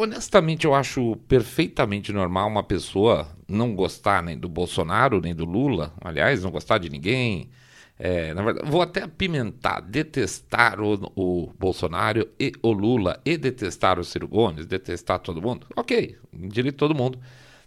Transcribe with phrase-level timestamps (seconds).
[0.00, 5.92] honestamente, eu acho perfeitamente normal uma pessoa não gostar nem do Bolsonaro, nem do Lula,
[6.00, 7.50] aliás, não gostar de ninguém.
[7.98, 13.98] É, na verdade, vou até apimentar, detestar o, o, Bolsonaro e o Lula, e detestar
[13.98, 15.66] o Ciro Gomes, detestar todo mundo.
[15.76, 17.18] Ok, direito todo mundo.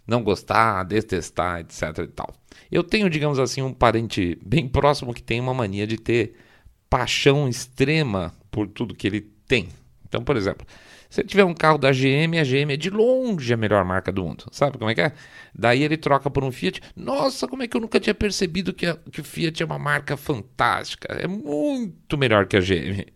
[0.06, 2.34] Não gostar, detestar, etc e tal.
[2.70, 6.34] Eu tenho, digamos assim, um parente bem próximo que tem uma mania de ter
[6.90, 9.68] paixão extrema por tudo que ele tem.
[10.06, 10.66] Então, por exemplo,
[11.14, 14.10] se ele tiver um carro da GM, a GM é de longe a melhor marca
[14.10, 14.46] do mundo.
[14.50, 15.12] Sabe como é que é?
[15.54, 16.80] Daí ele troca por um Fiat.
[16.96, 19.78] Nossa, como é que eu nunca tinha percebido que, a, que o Fiat é uma
[19.78, 21.14] marca fantástica?
[21.14, 23.06] É muito melhor que a GM.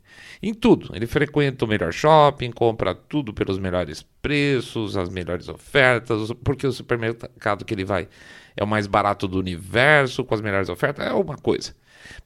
[0.41, 0.95] Em tudo.
[0.95, 6.73] Ele frequenta o melhor shopping, compra tudo pelos melhores preços, as melhores ofertas, porque o
[6.73, 8.06] supermercado que ele vai
[8.56, 11.75] é o mais barato do universo, com as melhores ofertas, é uma coisa.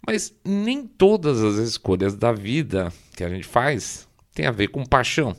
[0.07, 4.85] Mas nem todas as escolhas da vida que a gente faz tem a ver com
[4.85, 5.35] paixão.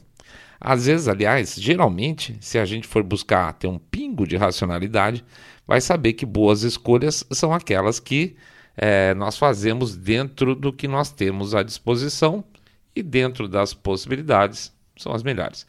[0.65, 5.25] Às vezes, aliás, geralmente, se a gente for buscar ter um pingo de racionalidade,
[5.67, 8.37] vai saber que boas escolhas são aquelas que
[8.77, 12.45] é, nós fazemos dentro do que nós temos à disposição
[12.95, 15.67] e dentro das possibilidades são as melhores.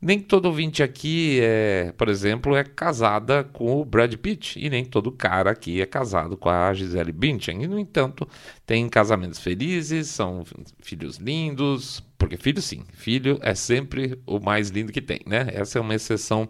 [0.00, 4.84] Nem todo ouvinte aqui, é, por exemplo, é casada com o Brad Pitt e nem
[4.84, 7.64] todo cara aqui é casado com a Gisele Bündchen.
[7.64, 8.28] E, no entanto,
[8.64, 10.44] tem casamentos felizes, são
[10.80, 15.48] filhos lindos, porque filho sim, filho é sempre o mais lindo que tem, né?
[15.52, 16.48] Essa é uma exceção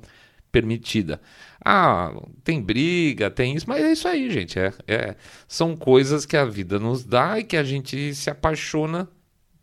[0.52, 1.18] permitida.
[1.64, 2.12] Ah,
[2.44, 4.58] tem briga, tem isso, mas é isso aí, gente.
[4.58, 9.08] É, é, são coisas que a vida nos dá e que a gente se apaixona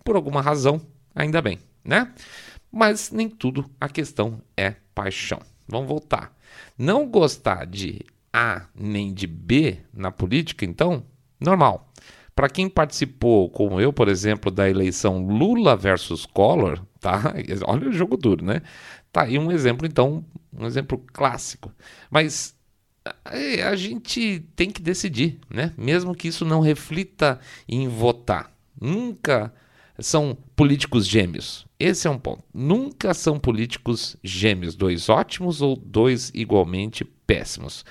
[0.04, 0.82] por alguma razão,
[1.14, 2.12] ainda bem, né?
[2.76, 5.40] Mas nem tudo a questão é paixão.
[5.66, 6.36] Vamos voltar.
[6.78, 8.02] Não gostar de
[8.34, 11.06] A nem de B na política, então,
[11.40, 11.90] normal.
[12.36, 17.34] Para quem participou, como eu, por exemplo, da eleição Lula versus Collor, tá?
[17.66, 18.62] Olha o jogo duro, né?
[19.10, 21.72] Tá aí um exemplo, então, um exemplo clássico.
[22.12, 22.58] Mas
[23.32, 25.72] é, a gente tem que decidir, né?
[25.78, 27.40] Mesmo que isso não reflita
[27.70, 28.52] em votar.
[28.82, 29.54] Nunca
[29.98, 31.66] são políticos gêmeos.
[31.80, 32.44] Esse é um ponto.
[32.54, 37.84] Nunca são políticos gêmeos, dois ótimos ou dois igualmente péssimos.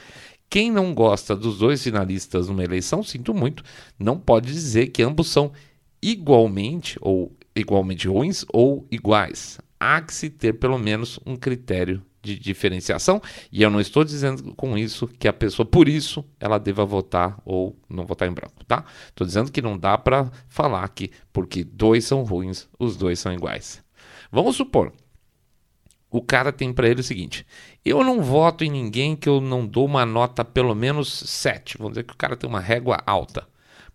[0.49, 3.63] Quem não gosta dos dois finalistas numa eleição, sinto muito,
[3.99, 5.53] não pode dizer que ambos são
[6.01, 9.59] igualmente ou igualmente ruins ou iguais.
[9.79, 13.21] Há que se ter pelo menos um critério de diferenciação,
[13.53, 17.39] e eu não estou dizendo com isso que a pessoa, por isso, ela deva votar
[17.45, 18.85] ou não votar em branco, tá?
[19.09, 23.33] Estou dizendo que não dá para falar que porque dois são ruins, os dois são
[23.33, 23.83] iguais.
[24.33, 24.93] Vamos supor,
[26.15, 27.45] o cara tem para ele o seguinte:
[27.85, 31.77] eu não voto em ninguém que eu não dou uma nota pelo menos 7.
[31.77, 33.47] Vamos dizer que o cara tem uma régua alta.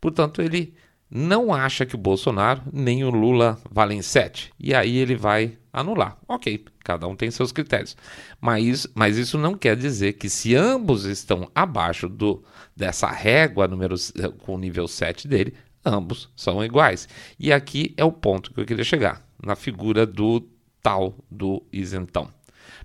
[0.02, 0.74] Portanto, ele
[1.10, 4.52] não acha que o Bolsonaro nem o Lula valem 7.
[4.60, 6.18] E aí ele vai anular.
[6.28, 7.96] Ok, cada um tem seus critérios.
[8.40, 12.44] Mas, mas isso não quer dizer que se ambos estão abaixo do
[12.76, 13.96] dessa régua número,
[14.40, 15.54] com o nível 7 dele,
[15.86, 17.08] ambos são iguais.
[17.40, 20.48] E aqui é o ponto que eu queria chegar, na figura do
[20.82, 22.30] tal do isentão.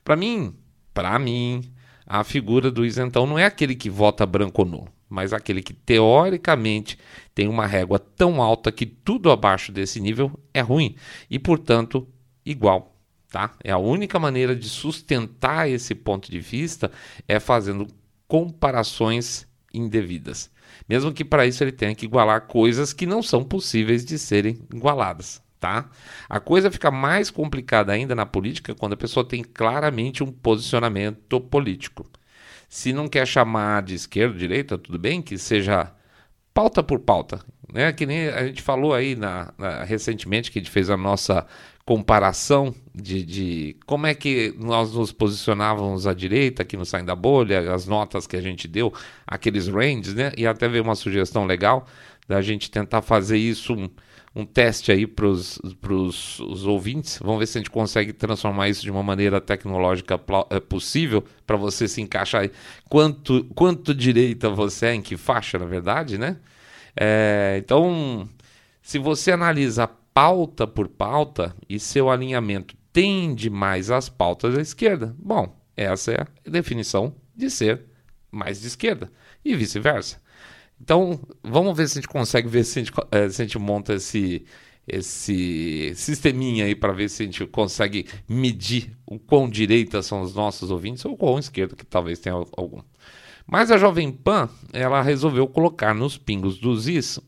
[0.02, 0.54] Para mim,
[0.92, 1.62] para mim,
[2.06, 5.72] a figura do isentão não é aquele que vota branco ou nulo, mas aquele que
[5.72, 6.98] teoricamente
[7.34, 10.96] tem uma régua tão alta que tudo abaixo desse nível é ruim
[11.30, 12.06] e, portanto,
[12.44, 12.96] igual.
[13.30, 13.52] Tá?
[13.64, 16.90] É a única maneira de sustentar esse ponto de vista
[17.26, 17.88] é fazendo
[18.28, 20.50] comparações indevidas.
[20.88, 24.58] Mesmo que para isso ele tenha que igualar coisas que não são possíveis de serem
[24.72, 25.42] igualadas.
[25.58, 25.88] Tá?
[26.28, 31.40] A coisa fica mais complicada ainda na política quando a pessoa tem claramente um posicionamento
[31.40, 32.06] político.
[32.68, 35.90] Se não quer chamar de esquerda, direita, tudo bem, que seja
[36.52, 37.40] pauta por pauta.
[37.72, 37.92] Né?
[37.92, 41.46] Que nem a gente falou aí na, na, recentemente que a gente fez a nossa
[41.84, 47.14] comparação de, de, como é que nós nos posicionávamos à direita aqui no Saindo da
[47.14, 48.92] Bolha, as notas que a gente deu,
[49.26, 50.32] aqueles ranges, né?
[50.36, 51.86] E até veio uma sugestão legal
[52.26, 53.90] da gente tentar fazer isso, um,
[54.34, 55.60] um teste aí para os
[56.64, 57.18] ouvintes.
[57.22, 61.56] Vamos ver se a gente consegue transformar isso de uma maneira tecnológica é, possível para
[61.56, 62.50] você se encaixar aí.
[62.88, 66.38] Quanto, quanto direita você é, em que faixa, na verdade, né?
[66.96, 68.26] É, então,
[68.80, 75.14] se você analisa pauta por pauta e seu alinhamento tende mais às pautas da esquerda,
[75.18, 77.82] bom, essa é a definição de ser
[78.30, 79.10] mais de esquerda
[79.44, 80.22] e vice-versa.
[80.80, 83.58] Então, vamos ver se a gente consegue ver se a gente, é, se a gente
[83.58, 84.44] monta esse,
[84.86, 90.34] esse sisteminha aí para ver se a gente consegue medir o quão direita são os
[90.34, 92.82] nossos ouvintes ou quão esquerda, que talvez tenha algum.
[93.46, 97.20] Mas a Jovem Pan, ela resolveu colocar nos pingos dos is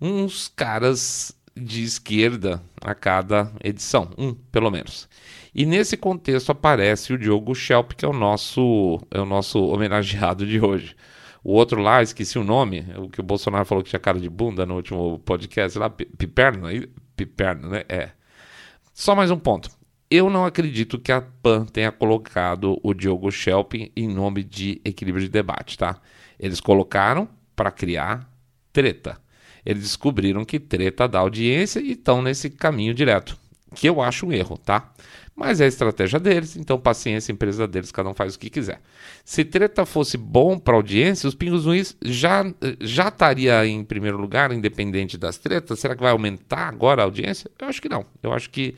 [0.00, 5.08] uns caras de esquerda a cada edição, um pelo menos.
[5.54, 10.46] E nesse contexto aparece o Diogo Schelp, que é o nosso, é o nosso homenageado
[10.46, 10.94] de hoje.
[11.42, 14.28] O outro lá, esqueci o nome, o que o Bolsonaro falou que tinha cara de
[14.28, 16.68] bunda no último podcast lá, Piperno,
[17.16, 17.84] Piperno, né?
[17.88, 18.10] É.
[18.92, 19.70] Só mais um ponto.
[20.10, 25.24] Eu não acredito que a PAN tenha colocado o Diogo Schelp em nome de equilíbrio
[25.24, 26.00] de debate, tá?
[26.38, 28.30] Eles colocaram para criar
[28.72, 29.20] treta.
[29.64, 33.38] Eles descobriram que treta dá audiência e estão nesse caminho direto,
[33.74, 34.92] que eu acho um erro, tá?
[35.38, 38.80] Mas é a estratégia deles, então paciência, empresa deles, cada um faz o que quiser.
[39.24, 42.44] Se treta fosse bom para audiência, os Pingos Ruins já,
[42.80, 45.78] já estaria em primeiro lugar, independente das tretas.
[45.78, 47.48] Será que vai aumentar agora a audiência?
[47.56, 48.04] Eu acho que não.
[48.20, 48.74] Eu acho que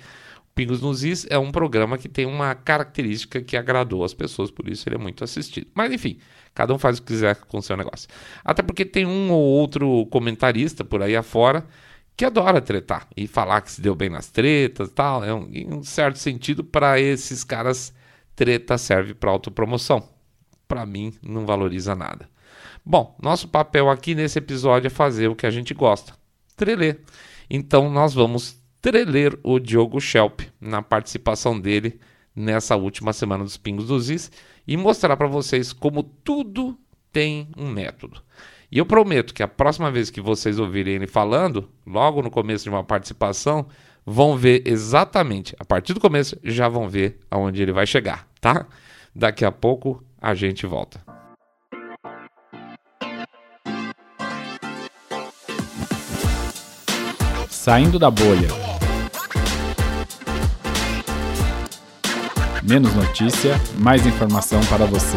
[0.60, 4.68] Pingos nos Is é um programa que tem uma característica que agradou as pessoas, por
[4.68, 5.68] isso ele é muito assistido.
[5.74, 6.18] Mas enfim,
[6.54, 8.06] cada um faz o que quiser com o seu negócio.
[8.44, 11.66] Até porque tem um ou outro comentarista por aí afora
[12.14, 15.24] que adora tretar e falar que se deu bem nas tretas tal.
[15.24, 17.94] É um, em um certo sentido, para esses caras,
[18.36, 20.06] treta serve para autopromoção.
[20.68, 22.28] Para mim, não valoriza nada.
[22.84, 26.12] Bom, nosso papel aqui nesse episódio é fazer o que a gente gosta:
[26.54, 27.00] treler.
[27.48, 32.00] Então, nós vamos treler o Diogo Schelp na participação dele
[32.34, 34.30] nessa última semana dos Pingos dos Is
[34.66, 36.78] e mostrar para vocês como tudo
[37.12, 38.22] tem um método.
[38.70, 42.64] E eu prometo que a próxima vez que vocês ouvirem ele falando, logo no começo
[42.64, 43.66] de uma participação,
[44.06, 48.66] vão ver exatamente, a partir do começo, já vão ver aonde ele vai chegar, tá?
[49.14, 51.00] Daqui a pouco a gente volta.
[57.48, 58.69] Saindo da bolha.
[62.62, 65.16] Menos notícia, mais informação para você.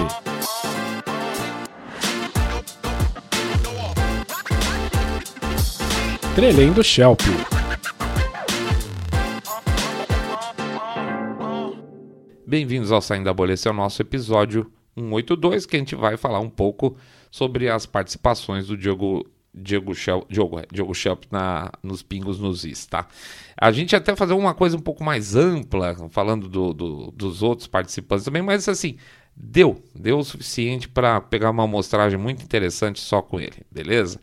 [6.36, 7.20] Trelendo Shelp.
[12.48, 16.16] Bem-vindos ao Saindo da Bolha, esse é o nosso episódio 182, que a gente vai
[16.16, 16.96] falar um pouco
[17.30, 22.86] sobre as participações do Diogo Diego, Shel, Diogo, Diogo Shelp na, nos pingos nos is,
[22.86, 23.08] tá?
[23.56, 27.68] A gente até fazer uma coisa um pouco mais ampla, falando do, do, dos outros
[27.68, 28.98] participantes também, mas assim,
[29.36, 34.20] deu, deu o suficiente para pegar uma amostragem muito interessante só com ele, beleza?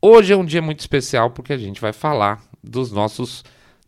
[0.00, 3.44] Hoje é um dia muito especial porque a gente vai falar dos nossos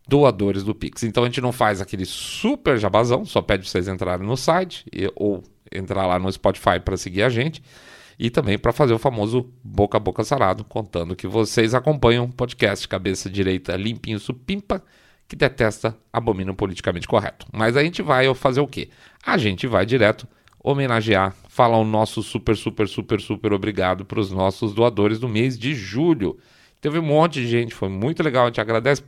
[0.07, 1.03] doadores do Pix.
[1.03, 4.85] Então a gente não faz aquele super jabazão, só pede para vocês entrarem no site
[4.93, 7.61] e, ou entrar lá no Spotify para seguir a gente
[8.19, 12.33] e também para fazer o famoso boca a boca sarado, contando que vocês acompanham o
[12.33, 14.83] podcast Cabeça Direita Limpinho Supimpa,
[15.27, 17.45] que detesta, abomina o politicamente correto.
[17.53, 18.89] Mas a gente vai fazer o quê?
[19.23, 20.27] A gente vai direto
[20.63, 25.57] homenagear, falar o nosso super, super, super, super obrigado para os nossos doadores do mês
[25.57, 26.37] de julho.
[26.81, 29.03] Teve um monte de gente, foi muito legal, a gente agradece.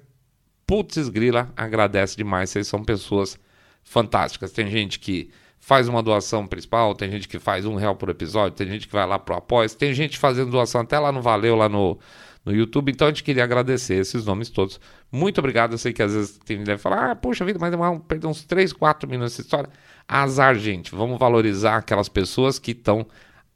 [0.68, 3.40] Putz, grila, agradece demais, vocês são pessoas
[3.84, 4.52] fantásticas.
[4.52, 8.58] Tem gente que faz uma doação principal, tem gente que faz um real por episódio,
[8.58, 11.56] tem gente que vai lá pro Após, tem gente fazendo doação até lá no Valeu,
[11.56, 12.00] lá no,
[12.46, 12.92] no YouTube.
[12.92, 14.80] Então a gente queria agradecer esses nomes todos.
[15.12, 15.74] Muito obrigado.
[15.74, 18.28] Eu sei que às vezes tem gente deve falar, ah, puxa vida, mas vamos perder
[18.28, 19.70] uns 3, 4 minutos nessa história.
[20.08, 20.96] Azar, gente.
[20.96, 23.06] Vamos valorizar aquelas pessoas que estão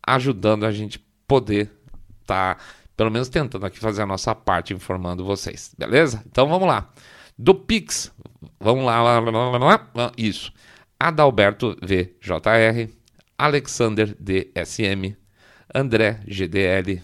[0.05, 1.71] ajudando a gente poder
[2.21, 2.61] estar, tá,
[2.95, 5.73] pelo menos tentando aqui fazer a nossa parte informando vocês.
[5.77, 6.23] Beleza?
[6.27, 6.89] Então vamos lá.
[7.38, 8.11] Do Pix,
[8.59, 10.53] vamos lá, lá, lá, lá isso.
[11.03, 12.89] Adalberto VJR,
[13.38, 15.13] Alexander DSM,
[15.75, 17.01] André GDL,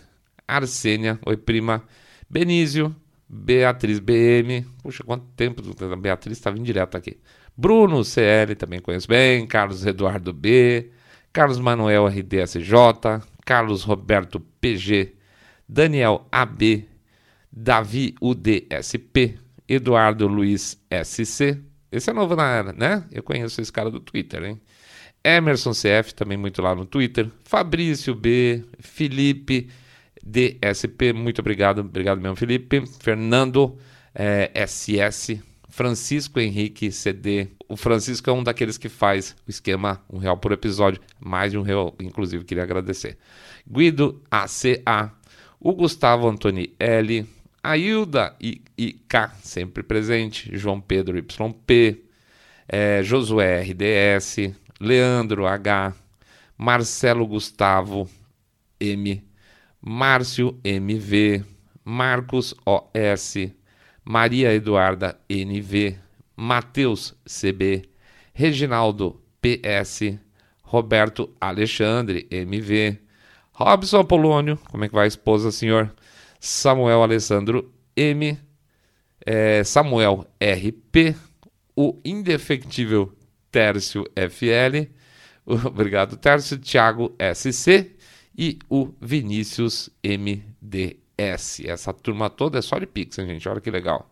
[0.47, 1.83] Arsênia, oi prima,
[2.29, 2.95] Benísio,
[3.27, 7.19] Beatriz BM, puxa, quanto tempo a Beatriz estava vindo direto aqui.
[7.57, 10.91] Bruno CL, também conheço bem, Carlos Eduardo B,
[11.33, 12.71] Carlos Manuel RDSJ,
[13.45, 15.13] Carlos Roberto PG,
[15.67, 16.87] Daniel AB,
[17.51, 19.37] Davi UDSP,
[19.67, 23.03] Eduardo Luiz SC, esse é novo na era, né?
[23.11, 24.61] Eu conheço esse cara do Twitter, hein?
[25.23, 27.29] Emerson CF, também muito lá no Twitter.
[27.43, 29.69] Fabrício B, Felipe
[30.23, 32.83] DSP, muito obrigado, obrigado mesmo, Felipe.
[32.99, 33.77] Fernando
[34.13, 37.47] é, SS, Francisco Henrique CD.
[37.67, 41.57] O Francisco é um daqueles que faz o esquema um real por episódio, mais de
[41.57, 43.17] um real, inclusive, queria agradecer.
[43.67, 45.11] Guido ACA,
[45.59, 47.25] o Gustavo Antoni L,
[47.63, 52.03] a Hilda IK, sempre presente, João Pedro YP,
[52.67, 55.93] é, Josué RDS, Leandro H,
[56.57, 58.09] Marcelo Gustavo
[58.79, 59.23] M,
[59.81, 61.43] Márcio MV,
[61.83, 63.35] Marcos OS,
[64.03, 65.97] Maria Eduarda NV,
[66.35, 67.89] Matheus CB,
[68.33, 70.17] Reginaldo PS,
[70.61, 72.99] Roberto Alexandre MV,
[73.51, 75.93] Robson Apolônio, como é que vai a esposa, senhor?
[76.39, 78.39] Samuel Alessandro M,
[79.25, 81.15] é, Samuel RP,
[81.75, 83.13] o indefectível
[83.51, 84.89] Tércio FL,
[85.67, 87.95] obrigado Tércio, Thiago SC
[88.37, 91.61] e o Vinícius MDS.
[91.65, 93.49] Essa turma toda é só de Pix, hein, gente?
[93.49, 94.09] Olha que legal.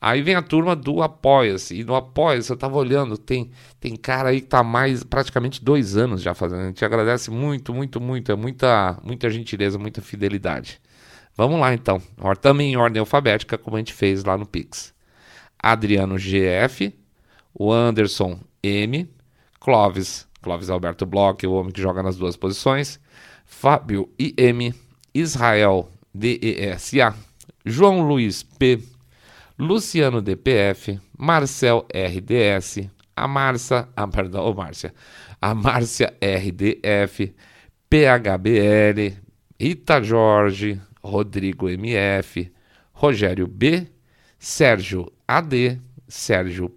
[0.00, 1.74] Aí vem a turma do Apoia-se.
[1.74, 3.50] E no Apoia-se, eu tava olhando, tem,
[3.80, 6.60] tem cara aí que tá mais praticamente dois anos já fazendo.
[6.60, 8.30] A gente agradece muito, muito, muito.
[8.30, 10.80] É muita, muita gentileza, muita fidelidade.
[11.38, 12.02] Vamos lá então.
[12.40, 14.92] Também em ordem alfabética, como a gente fez lá no Pix.
[15.56, 16.92] Adriano GF,
[17.54, 19.08] o Anderson M,
[19.60, 22.98] Clóvis, Clóvis Alberto Bloch, o homem que joga nas duas posições,
[23.46, 24.74] Fábio IM,
[25.14, 27.14] Israel DESA,
[27.64, 28.82] João Luiz P,
[29.56, 34.92] Luciano DPF, Marcel RDS, a Marcia, ah, perdão, oh, Márcia,
[35.40, 37.32] a Márcia RDF,
[37.88, 39.16] PHBL,
[39.60, 42.52] Rita Jorge, Rodrigo MF,
[42.92, 43.86] Rogério B,
[44.38, 46.72] Sérgio AD, Sérgio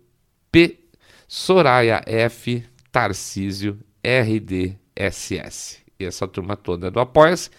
[0.51, 0.79] P,
[1.27, 5.79] Soraya F, Tarcísio RDSS.
[5.99, 7.49] E essa turma toda do Apoia-se.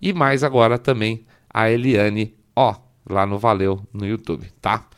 [0.00, 2.74] E mais agora também a Eliane O
[3.08, 4.88] lá no Valeu no YouTube, tá?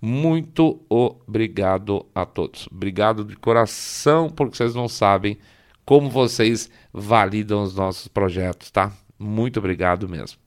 [0.00, 2.68] Muito obrigado a todos.
[2.70, 5.38] Obrigado de coração, porque vocês não sabem
[5.84, 8.92] como vocês validam os nossos projetos, tá?
[9.18, 10.38] Muito obrigado mesmo.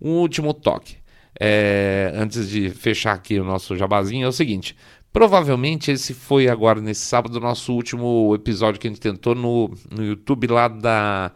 [0.00, 0.96] Um último toque.
[1.38, 4.76] É, antes de fechar aqui o nosso jabazinho, é o seguinte:
[5.12, 9.70] provavelmente esse foi agora nesse sábado o nosso último episódio que a gente tentou no,
[9.90, 11.32] no YouTube lá da.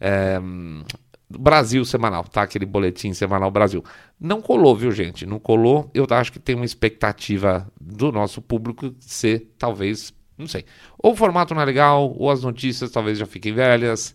[0.00, 0.40] É,
[1.38, 2.42] Brasil semanal, tá?
[2.42, 3.84] Aquele boletim semanal Brasil.
[4.18, 5.24] Não colou, viu, gente?
[5.24, 5.88] Não colou.
[5.94, 10.64] Eu acho que tem uma expectativa do nosso público ser, talvez, não sei.
[10.98, 14.14] Ou o formato não é legal, ou as notícias talvez já fiquem velhas,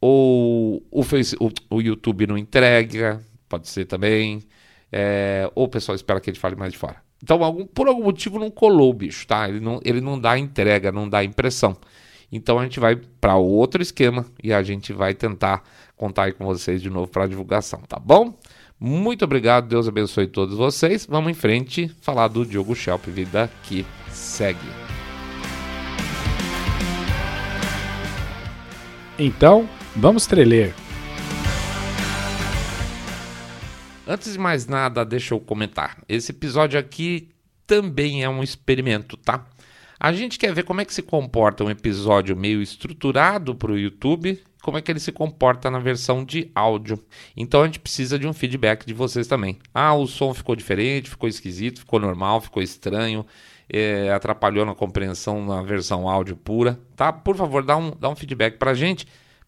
[0.00, 4.42] ou o, face, o, o YouTube não entrega, pode ser também.
[4.90, 6.96] É, ou o pessoal espera que gente fale mais de fora.
[7.22, 9.46] Então, algum, por algum motivo, não colou o bicho, tá?
[9.46, 11.76] Ele não, ele não dá entrega, não dá impressão.
[12.32, 15.64] Então a gente vai para outro esquema e a gente vai tentar
[15.96, 18.38] contar aí com vocês de novo para divulgação, tá bom?
[18.78, 21.06] Muito obrigado, Deus abençoe todos vocês.
[21.06, 24.58] Vamos em frente falar do Diogo Schelp, vida que segue.
[29.18, 30.79] Então, vamos treler.
[34.12, 36.02] Antes de mais nada, deixa eu comentar.
[36.08, 37.28] Esse episódio aqui
[37.64, 39.46] também é um experimento, tá?
[40.00, 43.78] A gente quer ver como é que se comporta um episódio meio estruturado para o
[43.78, 46.98] YouTube, como é que ele se comporta na versão de áudio.
[47.36, 49.60] Então a gente precisa de um feedback de vocês também.
[49.72, 53.24] Ah, o som ficou diferente, ficou esquisito, ficou normal, ficou estranho,
[53.72, 57.12] é, atrapalhou na compreensão na versão áudio pura, tá?
[57.12, 59.06] Por favor, dá um, dá um feedback para a gente,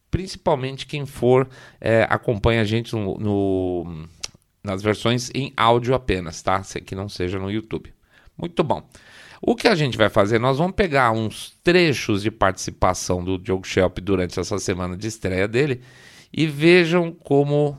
[0.09, 1.49] principalmente quem for
[1.81, 4.07] é, acompanha a gente no, no,
[4.63, 6.63] nas versões em áudio apenas, tá?
[6.85, 7.93] Que não seja no YouTube.
[8.37, 8.89] Muito bom.
[9.41, 10.39] O que a gente vai fazer?
[10.39, 15.49] Nós vamos pegar uns trechos de participação do Diogo Schelp durante essa semana de estreia
[15.49, 15.83] dele
[16.33, 17.77] e vejam como,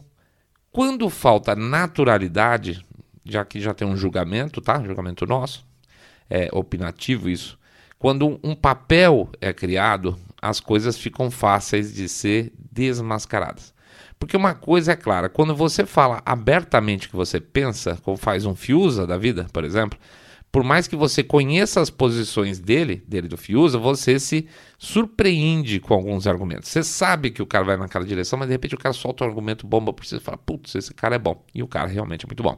[0.72, 2.86] quando falta naturalidade,
[3.24, 4.84] já que já tem um julgamento, tá?
[4.84, 5.66] Julgamento nosso,
[6.30, 7.58] é opinativo isso.
[7.98, 13.73] Quando um papel é criado, as coisas ficam fáceis de ser desmascaradas.
[14.24, 18.56] Porque uma coisa é clara, quando você fala abertamente que você pensa, como faz um
[18.56, 20.00] Fiusa da vida, por exemplo,
[20.50, 25.94] por mais que você conheça as posições dele, dele do Fiuza, você se surpreende com
[25.94, 26.70] alguns argumentos.
[26.70, 29.28] Você sabe que o cara vai naquela direção, mas de repente o cara solta um
[29.28, 31.44] argumento bomba por você e fala, putz, esse cara é bom.
[31.54, 32.58] E o cara realmente é muito bom.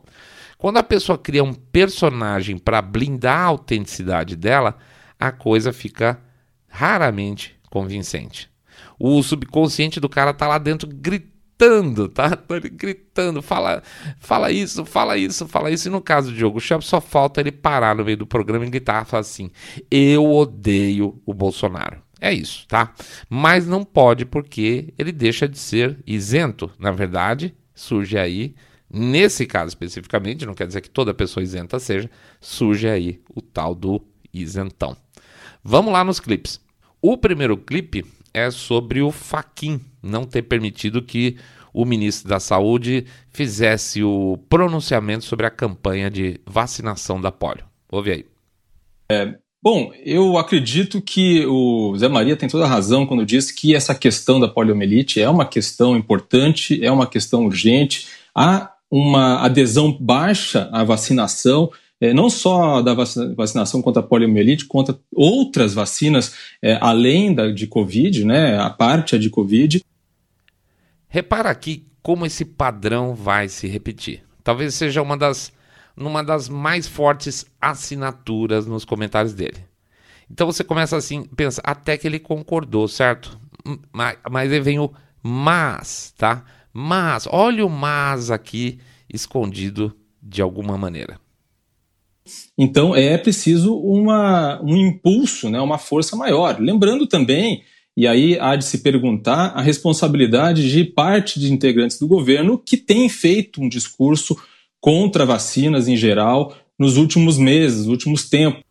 [0.60, 4.78] Quando a pessoa cria um personagem para blindar a autenticidade dela,
[5.20, 6.22] a coisa fica
[6.68, 8.52] raramente convincente.
[9.00, 12.38] O subconsciente do cara tá lá dentro gritando gritando, tá?
[12.50, 13.82] Ele gritando, fala,
[14.20, 15.88] fala isso, fala isso, fala isso.
[15.88, 18.70] E no caso do Diogo Chaves, só falta ele parar no meio do programa e
[18.70, 19.50] gritar falar assim:
[19.90, 22.04] Eu odeio o Bolsonaro.
[22.20, 22.94] É isso, tá?
[23.30, 26.72] Mas não pode porque ele deixa de ser isento.
[26.80, 28.56] Na verdade, surge aí,
[28.90, 32.10] nesse caso especificamente, não quer dizer que toda pessoa isenta seja,
[32.40, 34.02] surge aí o tal do
[34.34, 34.96] isentão.
[35.64, 36.60] Vamos lá nos clipes.
[37.02, 41.38] O primeiro clipe é sobre o Faquin não ter permitido que
[41.74, 47.66] o ministro da Saúde fizesse o pronunciamento sobre a campanha de vacinação da polio.
[47.92, 48.26] Ouve aí.
[49.12, 53.76] É, bom, eu acredito que o Zé Maria tem toda a razão quando diz que
[53.76, 58.08] essa questão da poliomielite é uma questão importante, é uma questão urgente.
[58.34, 64.98] Há uma adesão baixa à vacinação é, não só da vacinação contra a poliomielite, contra
[65.14, 69.82] outras vacinas é, além da de Covid, né, a parte é de Covid.
[71.16, 74.22] Repara aqui como esse padrão vai se repetir.
[74.44, 75.50] Talvez seja uma das
[75.96, 79.64] numa das mais fortes assinaturas nos comentários dele.
[80.30, 83.40] Então você começa assim, pensa, até que ele concordou, certo?
[83.94, 84.92] Mas, mas aí vem o
[85.24, 86.44] mas, tá?
[86.74, 88.78] Mas, olha o mas aqui
[89.10, 91.18] escondido de alguma maneira.
[92.58, 96.60] Então é preciso uma, um impulso, né, uma força maior.
[96.60, 97.64] Lembrando também,
[97.96, 102.76] e aí há de se perguntar, a responsabilidade de parte de integrantes do governo que
[102.76, 104.38] tem feito um discurso
[104.82, 108.64] contra vacinas em geral nos últimos meses, nos últimos tempos.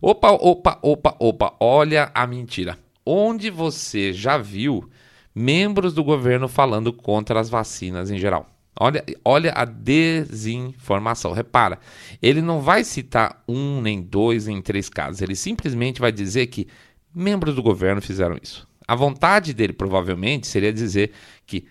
[0.00, 2.78] Opa, opa, opa, opa, olha a mentira.
[3.04, 4.88] Onde você já viu
[5.34, 8.46] membros do governo falando contra as vacinas em geral?
[8.78, 11.32] Olha, olha a desinformação.
[11.32, 11.80] Repara,
[12.22, 15.20] ele não vai citar um, nem dois, nem três casos.
[15.20, 16.68] Ele simplesmente vai dizer que
[17.14, 18.66] membros do governo fizeram isso.
[18.86, 21.12] A vontade dele provavelmente seria dizer
[21.46, 21.66] que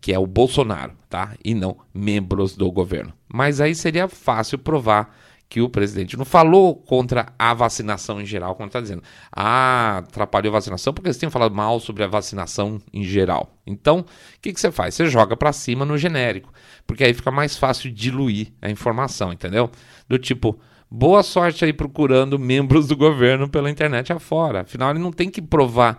[0.00, 1.36] que é o Bolsonaro, tá?
[1.44, 3.12] E não membros do governo.
[3.32, 5.16] Mas aí seria fácil provar
[5.48, 9.02] que o presidente não falou contra a vacinação em geral, como está dizendo.
[9.30, 13.54] Ah, atrapalhou a vacinação porque eles têm falado mal sobre a vacinação em geral.
[13.66, 14.06] Então, o
[14.40, 14.94] que, que você faz?
[14.94, 16.50] Você joga para cima no genérico,
[16.86, 19.70] porque aí fica mais fácil diluir a informação, entendeu?
[20.08, 20.58] Do tipo,
[20.92, 24.60] boa sorte aí procurando membros do governo pela internet afora.
[24.60, 25.98] Afinal, ele não tem que provar.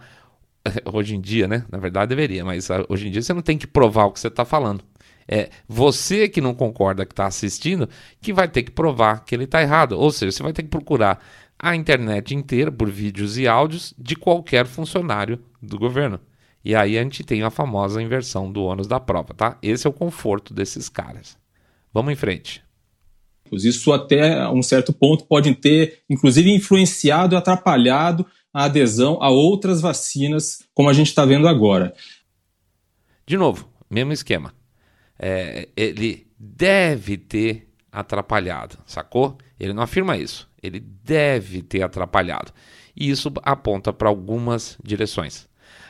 [0.93, 1.65] Hoje em dia, né?
[1.71, 4.19] Na verdade, deveria, mas ah, hoje em dia você não tem que provar o que
[4.19, 4.81] você está falando.
[5.27, 7.89] É você que não concorda que está assistindo
[8.21, 9.93] que vai ter que provar que ele está errado.
[9.93, 11.21] Ou seja, você vai ter que procurar
[11.59, 16.19] a internet inteira por vídeos e áudios de qualquer funcionário do governo.
[16.63, 19.57] E aí a gente tem a famosa inversão do ônus da prova, tá?
[19.61, 21.37] Esse é o conforto desses caras.
[21.93, 22.63] Vamos em frente.
[23.55, 29.81] Isso até um certo ponto pode ter, inclusive, influenciado e atrapalhado a adesão a outras
[29.81, 31.93] vacinas, como a gente está vendo agora.
[33.25, 34.53] De novo, mesmo esquema
[35.25, 39.37] é, ele deve ter atrapalhado, sacou?
[39.59, 40.49] Ele não afirma isso.
[40.61, 42.51] Ele deve ter atrapalhado.
[42.95, 45.47] E isso aponta para algumas direções.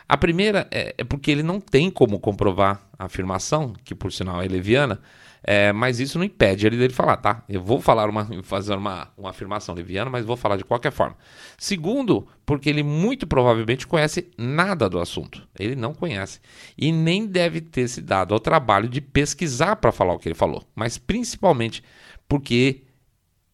[0.07, 4.41] A primeira é, é, porque ele não tem como comprovar a afirmação, que por sinal
[4.41, 4.99] é leviana,
[5.43, 7.43] é, mas isso não impede ele dele falar, tá?
[7.49, 11.17] Eu vou falar uma, fazer uma, uma afirmação leviana, mas vou falar de qualquer forma.
[11.57, 15.45] Segundo, porque ele muito provavelmente conhece nada do assunto.
[15.59, 16.39] Ele não conhece.
[16.77, 20.35] E nem deve ter se dado ao trabalho de pesquisar para falar o que ele
[20.35, 20.63] falou.
[20.73, 21.83] Mas principalmente
[22.27, 22.83] porque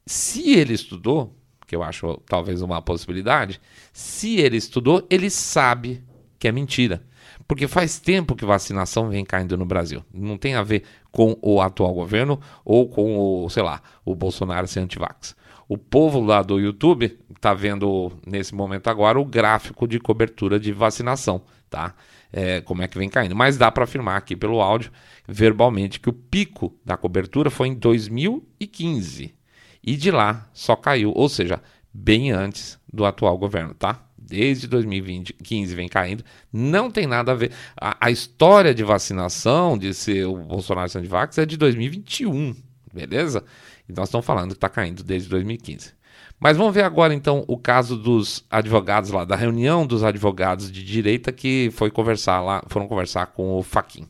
[0.06, 3.60] se ele estudou, que eu acho talvez uma possibilidade,
[3.92, 6.04] se ele estudou, ele sabe
[6.38, 7.04] que é mentira.
[7.50, 10.06] Porque faz tempo que vacinação vem caindo no Brasil.
[10.14, 14.68] Não tem a ver com o atual governo ou com o, sei lá, o Bolsonaro
[14.68, 15.36] ser antivax.
[15.68, 20.72] O povo lá do YouTube está vendo nesse momento agora o gráfico de cobertura de
[20.72, 21.96] vacinação, tá?
[22.32, 23.36] É, como é que vem caindo.
[23.36, 24.92] Mas dá para afirmar aqui pelo áudio,
[25.28, 29.34] verbalmente, que o pico da cobertura foi em 2015.
[29.82, 31.60] E de lá só caiu, ou seja,
[31.92, 34.06] bem antes do atual governo, tá?
[34.22, 37.52] Desde 2015 vem caindo, não tem nada a ver.
[37.80, 42.56] A, a história de vacinação, de ser o Bolsonaro sendo de vax, é de 2021,
[42.94, 43.44] beleza?
[43.88, 45.94] E nós estamos falando que está caindo desde 2015.
[46.40, 50.84] Mas vamos ver agora então o caso dos advogados lá, da reunião dos advogados de
[50.84, 54.08] direita que foi conversar lá, foram conversar com o Faquin.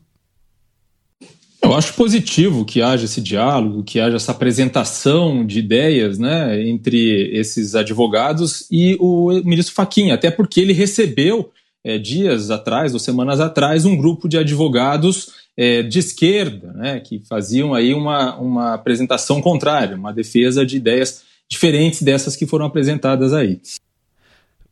[1.62, 7.30] Eu acho positivo que haja esse diálogo, que haja essa apresentação de ideias né, entre
[7.36, 11.52] esses advogados e o ministro Faquinha, até porque ele recebeu
[11.84, 17.20] é, dias atrás ou semanas atrás um grupo de advogados é, de esquerda né, que
[17.28, 23.34] faziam aí uma, uma apresentação contrária, uma defesa de ideias diferentes dessas que foram apresentadas
[23.34, 23.60] aí.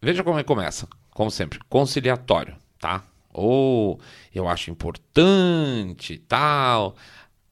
[0.01, 3.05] Veja como que começa, como sempre, conciliatório, tá?
[3.39, 4.01] Ou
[4.35, 6.97] eu acho importante e tal.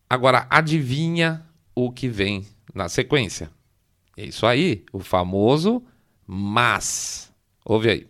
[0.08, 1.42] Agora, adivinha
[1.74, 3.50] o que vem na sequência?
[4.16, 5.82] É isso aí, o famoso
[6.26, 7.30] mas.
[7.64, 8.06] Ouve aí.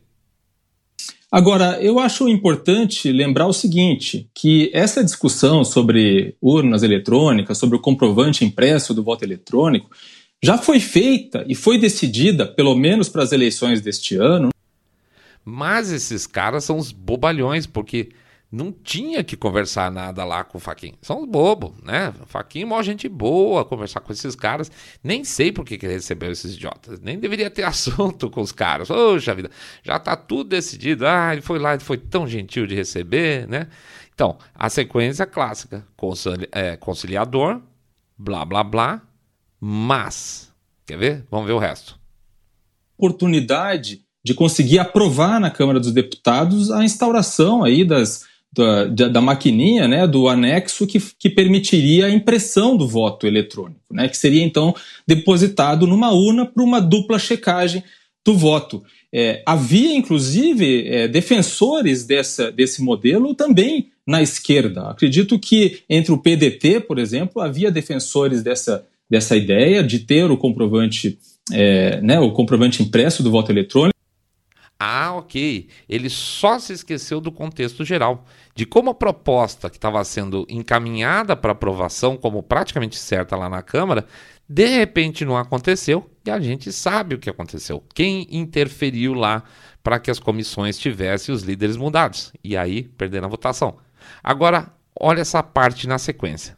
[1.31, 7.81] Agora, eu acho importante lembrar o seguinte: que essa discussão sobre urnas eletrônicas, sobre o
[7.81, 9.91] comprovante impresso do voto eletrônico,
[10.43, 14.51] já foi feita e foi decidida, pelo menos para as eleições deste ano,
[15.49, 18.09] mas esses caras são os bobalhões, porque
[18.51, 20.95] não tinha que conversar nada lá com o Faquin.
[21.01, 22.13] São os bobos, né?
[22.21, 24.73] O Faquin é uma gente boa conversar com esses caras.
[25.05, 26.99] Nem sei por que, que ele recebeu esses idiotas.
[26.99, 28.89] Nem deveria ter assunto com os caras.
[28.89, 29.49] Poxa vida,
[29.85, 31.07] já tá tudo decidido.
[31.07, 33.69] Ah, ele foi lá, ele foi tão gentil de receber, né?
[34.13, 37.63] Então, a sequência clássica: concili é, conciliador,
[38.19, 39.03] blá blá blá,
[39.61, 40.53] mas.
[40.85, 41.27] Quer ver?
[41.31, 41.97] Vamos ver o resto.
[42.99, 49.87] Oportunidade de conseguir aprovar na Câmara dos Deputados a instauração aí das, da, da, maquininha,
[49.87, 54.75] né, do anexo que, que permitiria a impressão do voto eletrônico, né, que seria então
[55.07, 57.85] depositado numa urna para uma dupla checagem
[58.25, 58.83] do voto.
[59.15, 64.91] É, havia, inclusive, é, defensores dessa, desse modelo também na esquerda.
[64.91, 70.37] Acredito que entre o PDT, por exemplo, havia defensores dessa, dessa ideia de ter o
[70.37, 71.17] comprovante,
[71.53, 73.96] é, né, o comprovante impresso do voto eletrônico.
[74.79, 75.69] Ah, ok.
[75.89, 81.35] Ele só se esqueceu do contexto geral, de como a proposta que estava sendo encaminhada
[81.35, 84.07] para aprovação, como praticamente certa lá na Câmara,
[84.49, 87.83] de repente não aconteceu e a gente sabe o que aconteceu.
[87.95, 89.43] Quem interferiu lá
[89.83, 93.79] para que as comissões tivessem os líderes mudados e aí perderam a votação.
[94.23, 96.57] Agora, olha essa parte na sequência.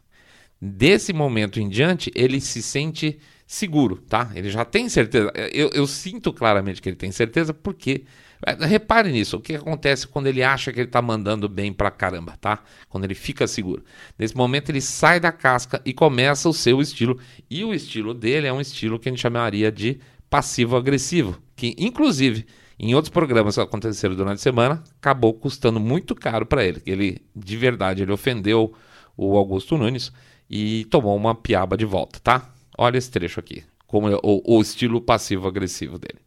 [0.61, 3.17] Desse momento em diante, ele se sente
[3.49, 4.29] seguro, tá?
[4.35, 5.33] Ele já tem certeza.
[5.51, 8.03] Eu, eu sinto claramente que ele tem certeza, porque.
[8.45, 11.91] É, repare nisso, o que acontece quando ele acha que ele está mandando bem pra
[11.91, 12.63] caramba, tá?
[12.87, 13.83] Quando ele fica seguro.
[14.17, 17.19] Nesse momento ele sai da casca e começa o seu estilo.
[17.49, 22.45] E o estilo dele é um estilo que a gente chamaria de passivo-agressivo, que inclusive
[22.79, 26.81] em outros programas que aconteceram durante a semana, acabou custando muito caro para ele.
[26.85, 28.73] Ele, de verdade, ele ofendeu
[29.17, 30.13] o Augusto Nunes
[30.49, 32.53] e tomou uma piaba de volta, tá?
[32.81, 36.19] Olha esse trecho aqui, como é o, o estilo passivo-agressivo dele.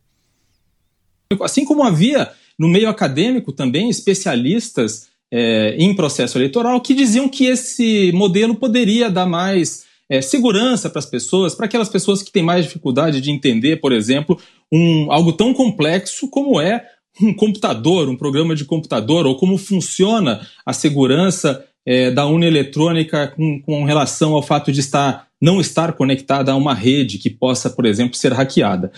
[1.40, 7.46] Assim como havia no meio acadêmico também especialistas é, em processo eleitoral que diziam que
[7.46, 12.42] esse modelo poderia dar mais é, segurança para as pessoas, para aquelas pessoas que têm
[12.42, 14.38] mais dificuldade de entender, por exemplo,
[14.70, 16.86] um, algo tão complexo como é
[17.18, 23.28] um computador, um programa de computador, ou como funciona a segurança é, da urna eletrônica
[23.28, 27.68] com, com relação ao fato de estar não estar conectada a uma rede que possa,
[27.68, 28.92] por exemplo, ser hackeada.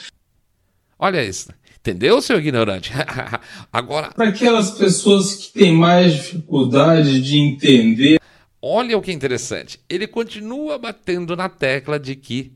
[0.99, 1.49] Olha isso.
[1.81, 2.93] Entendeu, seu ignorante?
[3.73, 4.11] Agora.
[4.11, 8.21] Para aquelas pessoas que têm mais dificuldade de entender.
[8.61, 9.81] Olha o que é interessante.
[9.89, 12.53] Ele continua batendo na tecla de que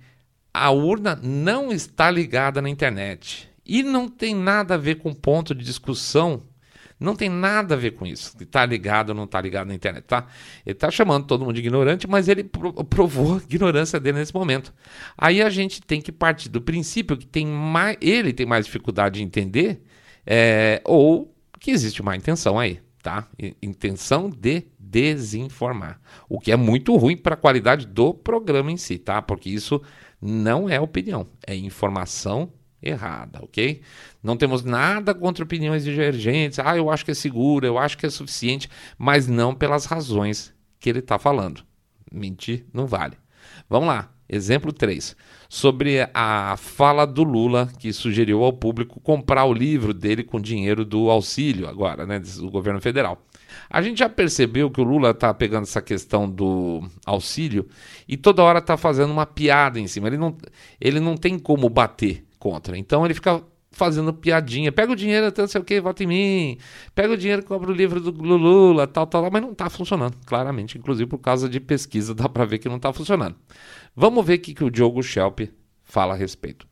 [0.52, 3.48] a urna não está ligada na internet.
[3.64, 6.42] E não tem nada a ver com ponto de discussão
[6.98, 8.36] não tem nada a ver com isso.
[8.40, 10.26] Está ligado ou não está ligado na internet, tá?
[10.66, 14.72] Ele está chamando todo mundo de ignorante, mas ele provou a ignorância dele nesse momento.
[15.16, 19.18] Aí a gente tem que partir do princípio que tem mais, ele tem mais dificuldade
[19.18, 19.82] de entender
[20.26, 23.28] é, ou que existe uma intenção aí, tá?
[23.62, 26.00] Intenção de desinformar.
[26.28, 29.22] O que é muito ruim para a qualidade do programa em si, tá?
[29.22, 29.80] Porque isso
[30.20, 33.82] não é opinião, é informação errada, ok?
[34.22, 36.58] Não temos nada contra opiniões divergentes.
[36.58, 40.54] Ah, eu acho que é seguro, eu acho que é suficiente, mas não pelas razões
[40.78, 41.62] que ele está falando.
[42.12, 43.16] Mentir não vale.
[43.68, 44.10] Vamos lá.
[44.28, 45.16] Exemplo 3.
[45.48, 50.84] Sobre a fala do Lula, que sugeriu ao público comprar o livro dele com dinheiro
[50.84, 53.24] do auxílio, agora, né, do governo federal.
[53.70, 57.66] A gente já percebeu que o Lula está pegando essa questão do auxílio
[58.06, 60.08] e toda hora está fazendo uma piada em cima.
[60.08, 60.36] Ele não,
[60.78, 62.76] ele não tem como bater contra.
[62.76, 64.72] Então ele fica fazendo piadinha.
[64.72, 66.58] Pega o dinheiro, até não sei o que, vota em mim.
[66.94, 70.78] Pega o dinheiro, compra o livro do Lula, tal, tal, mas não está funcionando, claramente.
[70.78, 73.36] Inclusive por causa de pesquisa, dá para ver que não está funcionando.
[73.94, 75.40] Vamos ver o que, que o Diogo Schelp
[75.84, 76.66] fala a respeito.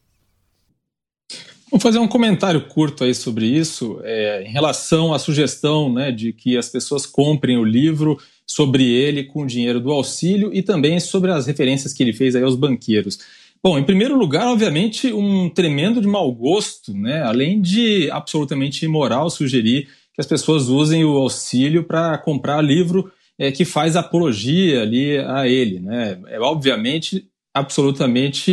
[1.70, 6.32] Vou fazer um comentário curto aí sobre isso, é, em relação à sugestão né, de
[6.32, 11.00] que as pessoas comprem o livro sobre ele com o dinheiro do auxílio e também
[11.00, 13.18] sobre as referências que ele fez aí aos banqueiros.
[13.62, 17.22] Bom, em primeiro lugar, obviamente, um tremendo de mau gosto, né?
[17.22, 23.52] além de absolutamente imoral sugerir que as pessoas usem o auxílio para comprar livro é,
[23.52, 25.80] que faz apologia ali a ele.
[25.80, 26.18] Né?
[26.28, 28.52] É obviamente absolutamente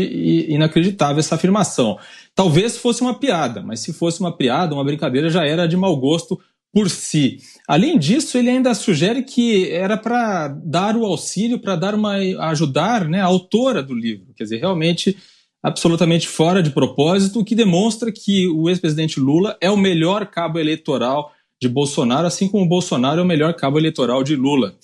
[0.49, 1.97] inacreditável essa afirmação.
[2.33, 5.95] Talvez fosse uma piada, mas se fosse uma piada, uma brincadeira, já era de mau
[5.97, 6.39] gosto
[6.73, 7.37] por si.
[7.67, 12.15] Além disso, ele ainda sugere que era para dar o auxílio, para dar uma
[12.49, 14.33] ajudar né, a autora do livro.
[14.35, 15.15] Quer dizer, realmente
[15.61, 20.59] absolutamente fora de propósito, o que demonstra que o ex-presidente Lula é o melhor cabo
[20.59, 21.31] eleitoral
[21.61, 24.75] de Bolsonaro, assim como o Bolsonaro é o melhor cabo eleitoral de Lula.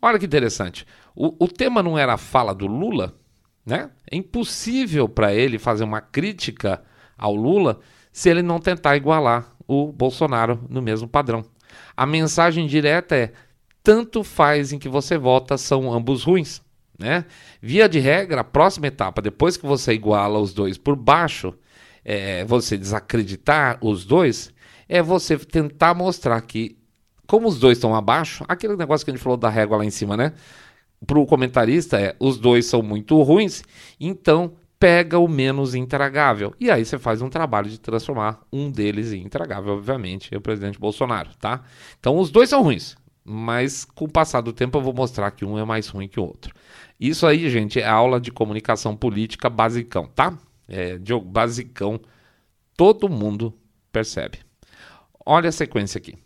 [0.00, 0.86] Olha que interessante.
[1.16, 3.12] O, o tema não era a fala do Lula,
[3.66, 3.90] né?
[4.08, 6.80] É impossível para ele fazer uma crítica
[7.18, 7.80] ao Lula
[8.12, 11.44] se ele não tentar igualar o Bolsonaro no mesmo padrão.
[11.96, 13.32] A mensagem direta é:
[13.82, 16.62] tanto faz em que você vota, são ambos ruins.
[16.98, 17.24] Né?
[17.62, 21.54] Via de regra, a próxima etapa, depois que você iguala os dois por baixo,
[22.04, 24.52] é, você desacreditar os dois,
[24.86, 26.76] é você tentar mostrar que,
[27.26, 29.90] como os dois estão abaixo, aquele negócio que a gente falou da régua lá em
[29.90, 30.34] cima, né?
[31.06, 33.62] Para o comentarista é, os dois são muito ruins,
[33.98, 36.54] então pega o menos intragável.
[36.58, 40.40] E aí você faz um trabalho de transformar um deles em intragável, obviamente, é o
[40.40, 41.62] presidente Bolsonaro, tá?
[42.00, 42.96] Então os dois são ruins.
[43.22, 46.18] mas com o passar do tempo eu vou mostrar que um é mais ruim que
[46.18, 46.54] o outro.
[46.98, 50.36] Isso aí, gente, é aula de comunicação política basicão, tá?
[50.66, 52.00] É, Diogo, basicão,
[52.76, 53.54] todo mundo
[53.92, 54.38] percebe.
[55.24, 56.16] Olha a sequência aqui.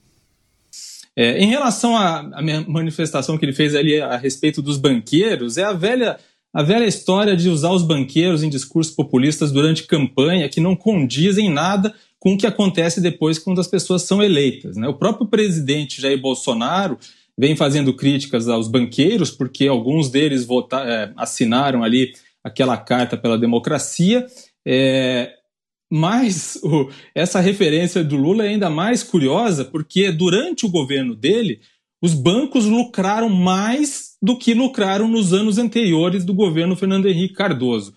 [1.16, 2.22] É, em relação à,
[2.66, 6.18] manifestação que ele fez ali a respeito dos banqueiros, é a velha,
[6.54, 11.50] a velha história de usar os banqueiros em discursos populistas durante campanha que não condizem
[11.50, 14.76] nada com o que acontece depois quando as pessoas são eleitas.
[14.76, 14.86] Né?
[14.86, 16.96] O próprio presidente Jair Bolsonaro
[17.36, 20.46] vem fazendo críticas aos banqueiros, porque alguns deles
[20.86, 22.12] é, assinaram ali
[22.44, 24.24] aquela carta pela democracia.
[24.64, 25.32] É,
[25.90, 31.60] mas o, essa referência do Lula é ainda mais curiosa, porque durante o governo dele,
[32.04, 37.94] os bancos lucraram mais do que lucraram nos anos anteriores do governo Fernando Henrique Cardoso.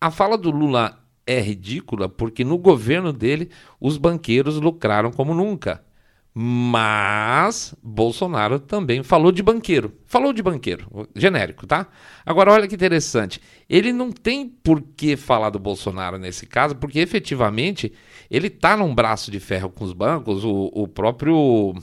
[0.00, 0.96] A fala do Lula
[1.26, 5.84] é ridícula porque no governo dele os banqueiros lucraram como nunca.
[6.32, 9.92] Mas Bolsonaro também falou de banqueiro.
[10.04, 11.88] Falou de banqueiro, genérico, tá?
[12.24, 13.40] Agora olha que interessante.
[13.68, 17.92] Ele não tem por que falar do Bolsonaro nesse caso, porque efetivamente
[18.30, 20.44] ele tá num braço de ferro com os bancos.
[20.44, 21.74] O, o próprio,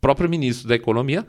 [0.00, 1.26] próprio ministro da Economia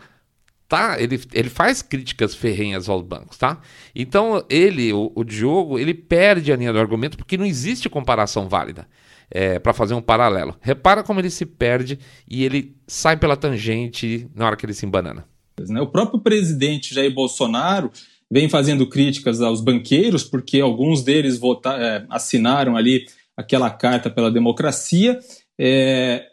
[0.69, 3.59] tá, ele, ele faz críticas ferrenhas aos bancos, tá?
[3.95, 8.47] Então ele, o, o Diogo, ele perde a linha do argumento porque não existe comparação
[8.47, 8.87] válida
[9.31, 10.55] é, para fazer um paralelo.
[10.61, 11.97] Repara como ele se perde
[12.29, 15.25] e ele sai pela tangente na hora que ele se embanana.
[15.67, 17.91] Né, o próprio presidente Jair Bolsonaro
[18.31, 24.29] vem fazendo críticas aos banqueiros porque alguns deles votar, é, assinaram ali aquela carta pela
[24.29, 25.19] democracia,
[25.57, 26.25] é,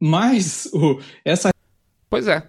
[0.00, 1.50] mas o, essa
[2.08, 2.46] Pois é,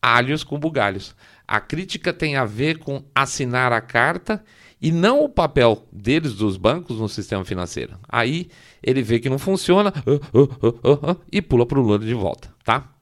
[0.00, 1.14] alhos com bugalhos.
[1.46, 4.42] A crítica tem a ver com assinar a carta
[4.80, 7.98] e não o papel deles, dos bancos, no sistema financeiro.
[8.08, 8.48] Aí
[8.82, 12.52] ele vê que não funciona uh, uh, uh, e pula para o Lula de volta,
[12.64, 12.92] tá?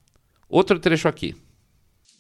[0.49, 1.35] Outro trecho aqui.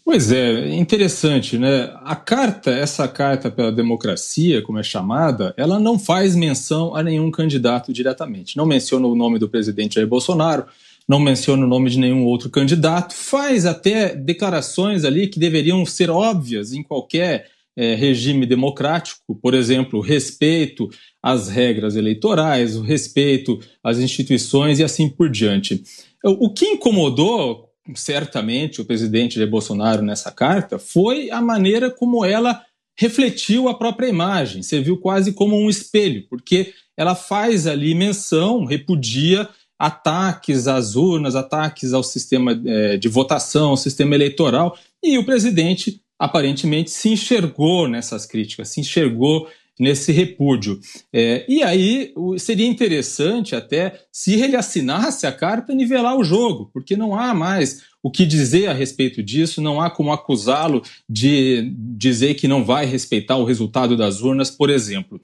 [0.04, 1.90] Pois é, interessante, né?
[2.04, 7.30] A carta, essa carta pela democracia, como é chamada, ela não faz menção a nenhum
[7.30, 8.56] candidato diretamente.
[8.56, 10.66] Não menciona o nome do presidente Jair Bolsonaro,
[11.08, 16.10] não menciona o nome de nenhum outro candidato, faz até declarações ali que deveriam ser
[16.10, 20.88] óbvias em qualquer é, regime democrático, por exemplo, respeito
[21.22, 25.82] às regras eleitorais, o respeito às instituições e assim por diante.
[26.22, 32.62] O que incomodou certamente o presidente Jair Bolsonaro nessa carta foi a maneira como ela
[32.98, 39.48] refletiu a própria imagem, serviu quase como um espelho, porque ela faz ali menção, repudia
[39.78, 46.00] ataques às urnas, ataques ao sistema é, de votação, ao sistema eleitoral, e o presidente
[46.18, 50.78] aparentemente se enxergou nessas críticas, se enxergou nesse repúdio.
[51.12, 56.96] É, e aí seria interessante até se ele assinasse a carta nivelar o jogo, porque
[56.96, 62.34] não há mais o que dizer a respeito disso, não há como acusá-lo de dizer
[62.34, 65.20] que não vai respeitar o resultado das urnas, por exemplo.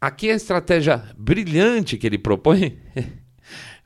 [0.00, 2.76] Aqui a estratégia brilhante que ele propõe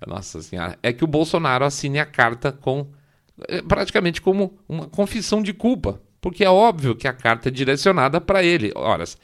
[0.05, 2.89] nossa senhora, é que o Bolsonaro assine a carta com
[3.49, 8.21] é, praticamente como uma confissão de culpa, porque é óbvio que a carta é direcionada
[8.21, 8.73] para ele.
[8.75, 9.17] Horas.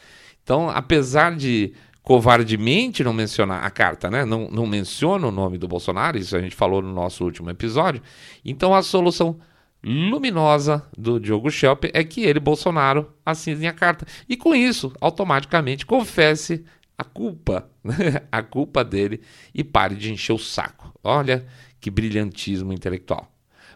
[0.43, 4.25] Então, apesar de covardemente não mencionar a carta, né?
[4.25, 8.03] Não, não menciona o nome do Bolsonaro, isso a gente falou no nosso último episódio.
[8.45, 9.39] Então a solução
[9.85, 14.07] luminosa do Diogo Schelp é que ele, Bolsonaro, assine a carta.
[14.29, 16.65] E com isso, automaticamente confesse
[17.03, 18.23] a culpa, né?
[18.33, 19.21] a culpa dele
[19.55, 20.93] e pare de encher o saco.
[21.05, 21.47] Olha
[21.81, 23.31] que brilhantismo intelectual.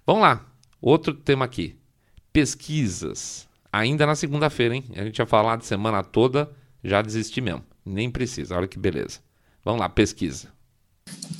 [0.06, 0.46] Vamos lá,
[0.80, 1.76] outro tema aqui:
[2.32, 3.46] pesquisas.
[3.72, 4.84] Ainda na segunda-feira, hein?
[4.96, 6.50] A gente ia falar de semana toda,
[6.82, 7.62] já desisti mesmo.
[7.84, 9.20] Nem precisa, olha que beleza.
[9.62, 10.48] Vamos lá, pesquisa.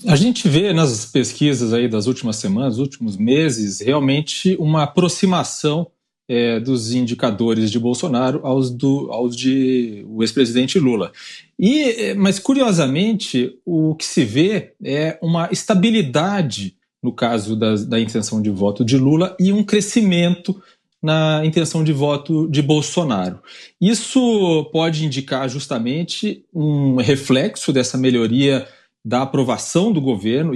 [0.06, 5.90] A gente vê nas pesquisas aí das últimas semanas, últimos meses, realmente uma aproximação
[6.28, 11.12] é, dos indicadores de Bolsonaro aos, do, aos de o ex-presidente Lula.
[11.58, 18.00] E, é, mas, curiosamente, o que se vê é uma estabilidade no caso da, da
[18.00, 20.60] intenção de voto de Lula e um crescimento
[21.00, 23.40] na intenção de voto de Bolsonaro.
[23.80, 28.66] Isso pode indicar justamente um reflexo dessa melhoria
[29.04, 30.54] da aprovação do governo.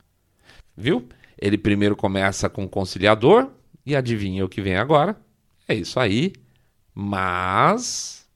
[0.76, 1.04] Viu?
[1.40, 3.48] Ele primeiro começa com conciliador
[3.86, 5.16] e adivinha o que vem agora?
[5.70, 6.32] É isso aí.
[6.92, 8.26] Mas.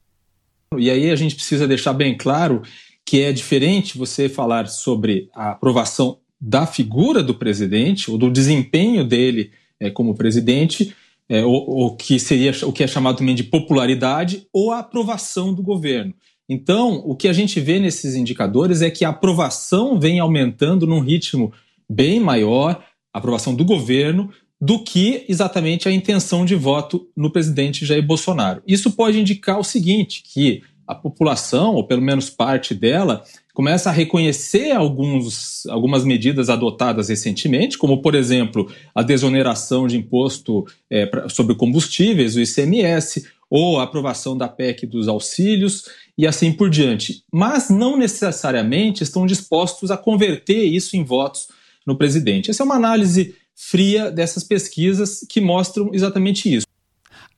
[0.77, 2.61] E aí a gente precisa deixar bem claro
[3.05, 9.03] que é diferente você falar sobre a aprovação da figura do presidente ou do desempenho
[9.03, 10.95] dele é, como presidente,
[11.27, 15.53] é, o, o, que seria o que é chamado também de popularidade ou a aprovação
[15.53, 16.13] do governo.
[16.47, 20.99] Então, o que a gente vê nesses indicadores é que a aprovação vem aumentando num
[20.99, 21.51] ritmo
[21.89, 24.31] bem maior, a aprovação do governo,
[24.65, 28.63] do que exatamente a intenção de voto no presidente Jair Bolsonaro.
[28.65, 33.23] Isso pode indicar o seguinte, que a população, ou pelo menos parte dela,
[33.53, 40.65] começa a reconhecer alguns, algumas medidas adotadas recentemente, como, por exemplo, a desoneração de imposto
[40.89, 45.85] é, pra, sobre combustíveis, o ICMS, ou a aprovação da PEC dos auxílios
[46.17, 47.23] e assim por diante.
[47.31, 51.49] Mas não necessariamente estão dispostos a converter isso em votos
[51.85, 52.49] no presidente.
[52.49, 56.67] Essa é uma análise fria dessas pesquisas que mostram exatamente isso.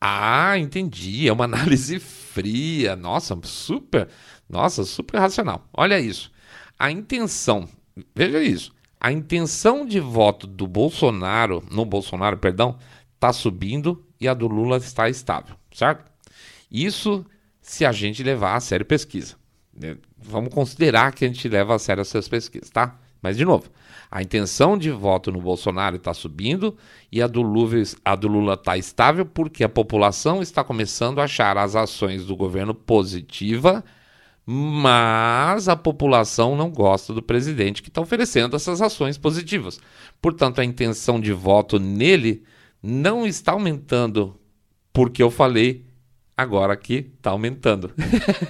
[0.02, 1.28] Ah, entendi.
[1.28, 2.96] É uma análise fria.
[2.96, 4.10] Nossa, super.
[4.50, 5.68] Nossa, super racional.
[5.74, 6.32] Olha isso.
[6.78, 7.68] A intenção,
[8.16, 8.72] veja isso.
[9.00, 12.78] A intenção de voto do Bolsonaro, no Bolsonaro, perdão,
[13.16, 16.12] está subindo e a do Lula está estável, certo?
[16.72, 17.26] Isso
[17.62, 19.36] se a gente levar a sério pesquisa.
[19.74, 19.98] Né?
[20.18, 23.00] Vamos considerar que a gente leva a sério essas pesquisas, tá?
[23.22, 23.70] Mas, de novo,
[24.10, 26.76] a intenção de voto no Bolsonaro está subindo
[27.12, 32.26] e a do, Lula está estável porque a população está começando a achar as ações
[32.26, 33.84] do governo positiva,
[34.46, 39.80] mas a população não gosta do presidente que está oferecendo essas ações positivas.
[40.22, 42.44] Portanto, a intenção de voto nele
[42.82, 44.40] não está aumentando
[44.94, 45.86] porque eu falei
[46.38, 47.92] agora aqui está aumentando.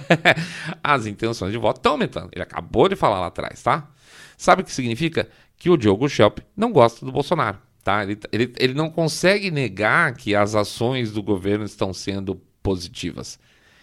[0.84, 2.28] As intenções de voto estão aumentando.
[2.32, 3.90] Ele acabou de falar lá atrás, tá?
[4.36, 5.28] Sabe o que significa?
[5.58, 7.58] Que o Diogo Schelp não gosta do Bolsonaro.
[7.82, 8.02] Tá?
[8.02, 13.38] Ele, ele, ele não consegue negar que as ações do governo estão sendo positivas.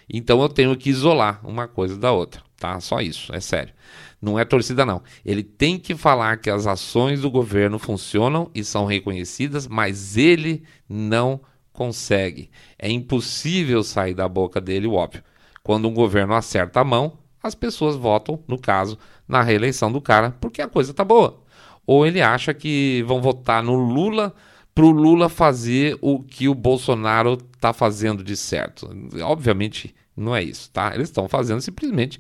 [0.07, 2.79] Então eu tenho que isolar uma coisa da outra, tá?
[2.79, 3.73] Só isso, é sério.
[4.21, 5.01] Não é torcida, não.
[5.25, 10.63] Ele tem que falar que as ações do governo funcionam e são reconhecidas, mas ele
[10.87, 11.41] não
[11.73, 12.49] consegue.
[12.77, 15.23] É impossível sair da boca dele o óbvio.
[15.63, 20.31] Quando um governo acerta a mão, as pessoas votam, no caso, na reeleição do cara,
[20.39, 21.43] porque a coisa tá boa.
[21.85, 24.33] Ou ele acha que vão votar no Lula
[24.73, 28.89] para o Lula fazer o que o Bolsonaro está fazendo de certo.
[29.21, 30.93] Obviamente não é isso, tá?
[30.93, 32.19] Eles estão fazendo simplesmente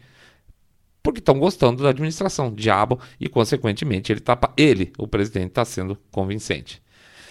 [1.03, 5.95] porque estão gostando da administração, diabo, e consequentemente ele, tá, ele o presidente, está sendo
[6.09, 6.81] convincente.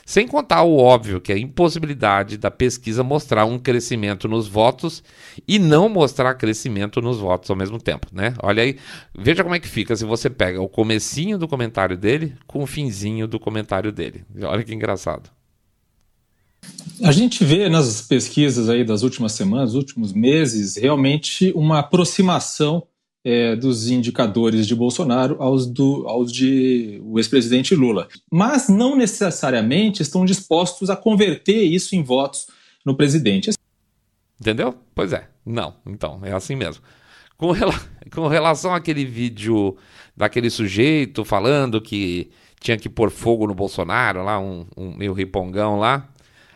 [0.07, 5.03] Sem contar o óbvio, que é a impossibilidade da pesquisa mostrar um crescimento nos votos
[5.49, 8.35] e não mostrar crescimento nos votos ao mesmo tempo, né?
[8.43, 8.77] Olha aí,
[9.17, 12.67] veja como é que fica se você pega o comecinho do comentário dele com o
[12.67, 14.25] finzinho do comentário dele.
[14.43, 15.31] Olha que engraçado.
[17.03, 22.87] A gente vê nas pesquisas aí das últimas semanas, últimos meses, realmente uma aproximação
[23.25, 28.07] é, dos indicadores de Bolsonaro aos, do, aos de o ex-presidente Lula.
[28.31, 32.47] Mas não necessariamente estão dispostos a converter isso em votos
[32.85, 33.51] no presidente.
[34.39, 34.75] Entendeu?
[34.95, 35.29] Pois é.
[35.45, 35.77] Não.
[35.87, 36.83] Então, é assim mesmo.
[37.37, 37.75] Com, rela
[38.13, 39.77] com relação àquele vídeo
[40.17, 45.79] daquele sujeito falando que tinha que pôr fogo no Bolsonaro, lá, um, um meio ripongão
[45.79, 46.09] lá.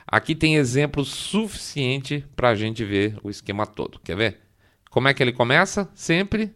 [0.06, 4.00] Aqui tem exemplo suficiente para a gente ver o esquema todo.
[4.02, 4.38] Quer ver?
[4.90, 5.88] Como é que ele começa?
[5.94, 6.54] Sempre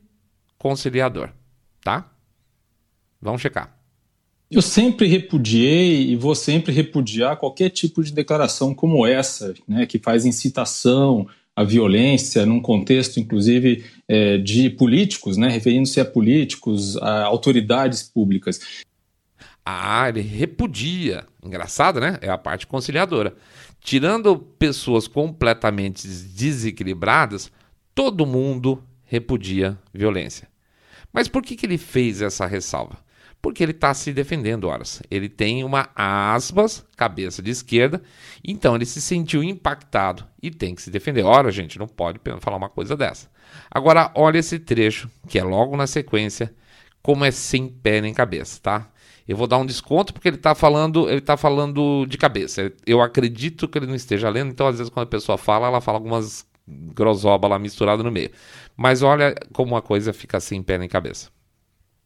[0.62, 1.30] conciliador,
[1.82, 2.08] tá?
[3.20, 3.76] Vamos checar.
[4.48, 9.98] Eu sempre repudiei e vou sempre repudiar qualquer tipo de declaração como essa, né, que
[9.98, 17.24] faz incitação à violência, num contexto, inclusive, é, de políticos, né, referindo-se a políticos, a
[17.24, 18.60] autoridades públicas.
[19.66, 21.26] Ah, ele repudia.
[21.42, 22.18] Engraçado, né?
[22.20, 23.34] É a parte conciliadora.
[23.80, 27.50] Tirando pessoas completamente desequilibradas,
[27.94, 30.51] todo mundo repudia violência.
[31.12, 32.96] Mas por que, que ele fez essa ressalva?
[33.40, 35.02] Porque ele está se defendendo, horas.
[35.10, 38.00] Ele tem uma aspas, cabeça de esquerda,
[38.42, 41.24] então ele se sentiu impactado e tem que se defender.
[41.24, 43.28] Ora, gente, não pode falar uma coisa dessa.
[43.68, 46.54] Agora, olha esse trecho, que é logo na sequência,
[47.02, 48.88] como é sem pé nem cabeça, tá?
[49.26, 52.72] Eu vou dar um desconto porque ele está falando, ele tá falando de cabeça.
[52.86, 55.80] Eu acredito que ele não esteja lendo, então às vezes quando a pessoa fala, ela
[55.80, 58.30] fala algumas grosoba lá misturada no meio.
[58.76, 61.28] Mas olha como a coisa fica assim, pé nem cabeça.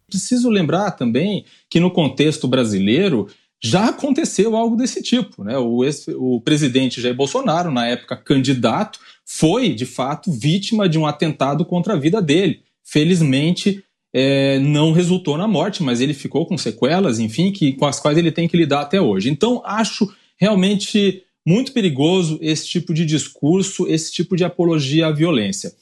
[0.06, 3.28] Preciso lembrar também que no contexto brasileiro
[3.62, 5.42] já aconteceu algo desse tipo.
[5.42, 5.56] Né?
[5.58, 11.06] O, ex, o presidente Jair Bolsonaro, na época candidato, foi de fato vítima de um
[11.06, 12.62] atentado contra a vida dele.
[12.84, 13.82] Felizmente,
[14.12, 18.16] é, não resultou na morte, mas ele ficou com sequelas, enfim, que, com as quais
[18.16, 19.28] ele tem que lidar até hoje.
[19.28, 25.72] Então, acho realmente muito perigoso esse tipo de discurso, esse tipo de apologia à violência.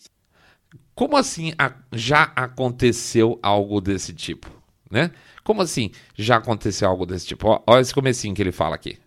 [0.94, 1.52] Como assim
[1.90, 4.48] já aconteceu algo desse tipo?
[4.90, 5.10] Né?
[5.42, 7.62] Como assim já aconteceu algo desse tipo?
[7.66, 8.98] Olha esse comecinho que ele fala aqui.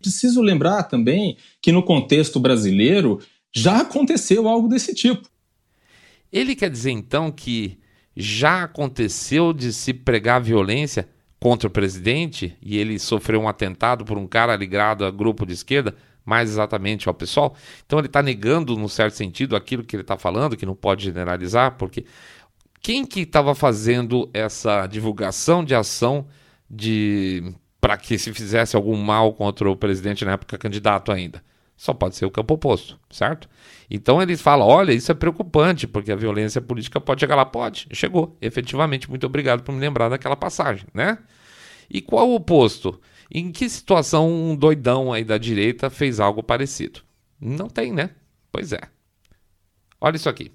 [0.00, 3.20] Preciso lembrar também que no contexto brasileiro
[3.54, 5.28] já aconteceu algo desse tipo.
[6.32, 7.78] Ele quer dizer então que
[8.16, 11.08] já aconteceu de se pregar violência
[11.40, 15.54] contra o presidente e ele sofreu um atentado por um cara ligado a grupo de
[15.54, 17.54] esquerda, mais exatamente ao pessoal.
[17.84, 21.04] Então ele está negando, num certo sentido, aquilo que ele está falando, que não pode
[21.04, 22.04] generalizar, porque
[22.82, 26.26] quem que estava fazendo essa divulgação de ação
[26.68, 31.42] de para que se fizesse algum mal contra o presidente na época candidato ainda?
[31.74, 33.48] Só pode ser o campo oposto, certo?
[33.90, 37.44] Então eles falam: olha, isso é preocupante, porque a violência política pode chegar lá.
[37.44, 39.10] Pode, chegou, efetivamente.
[39.10, 41.18] Muito obrigado por me lembrar daquela passagem, né?
[41.90, 43.00] E qual o oposto?
[43.32, 47.00] Em que situação um doidão aí da direita fez algo parecido?
[47.40, 48.10] Não tem, né?
[48.52, 48.80] Pois é.
[50.00, 50.52] Olha isso aqui.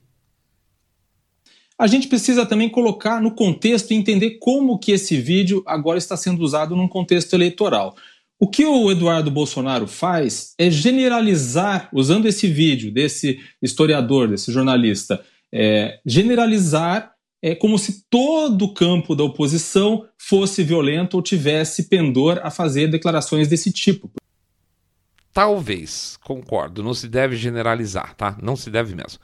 [1.78, 6.16] A gente precisa também colocar no contexto e entender como que esse vídeo agora está
[6.16, 7.96] sendo usado num contexto eleitoral.
[8.38, 15.24] O que o Eduardo Bolsonaro faz é generalizar, usando esse vídeo desse historiador, desse jornalista,
[15.54, 22.40] é, generalizar é como se todo o campo da oposição fosse violento ou tivesse pendor
[22.44, 24.12] a fazer declarações desse tipo.
[25.32, 28.38] Talvez, concordo, não se deve generalizar, tá?
[28.42, 29.20] Não se deve mesmo.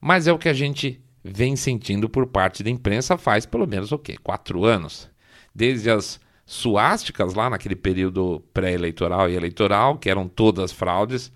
[0.00, 3.92] Mas é o que a gente vem sentindo por parte da imprensa faz pelo menos
[3.92, 4.16] o quê?
[4.22, 5.08] Quatro anos.
[5.54, 11.32] Desde as suásticas lá naquele período pré-eleitoral e eleitoral, que eram todas fraudes,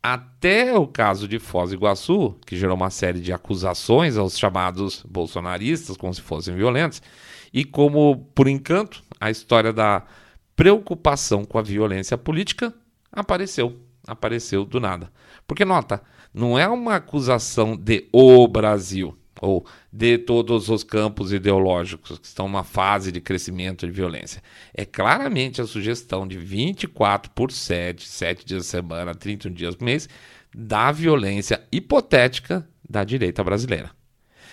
[0.00, 5.02] até o caso de Foz do Iguaçu, que gerou uma série de acusações aos chamados
[5.08, 7.02] bolsonaristas, como se fossem violentos,
[7.52, 10.04] e como, por encanto, a história da
[10.54, 12.72] preocupação com a violência política
[13.10, 15.10] apareceu, apareceu do nada.
[15.46, 16.02] Porque, nota,
[16.32, 22.46] não é uma acusação de o Brasil, ou de todos os campos ideológicos que estão
[22.46, 24.42] numa fase de crescimento de violência.
[24.72, 29.84] É claramente a sugestão de 24 por 7, 7 dias de semana, 31 dias por
[29.84, 30.08] mês,
[30.54, 33.90] da violência hipotética da direita brasileira.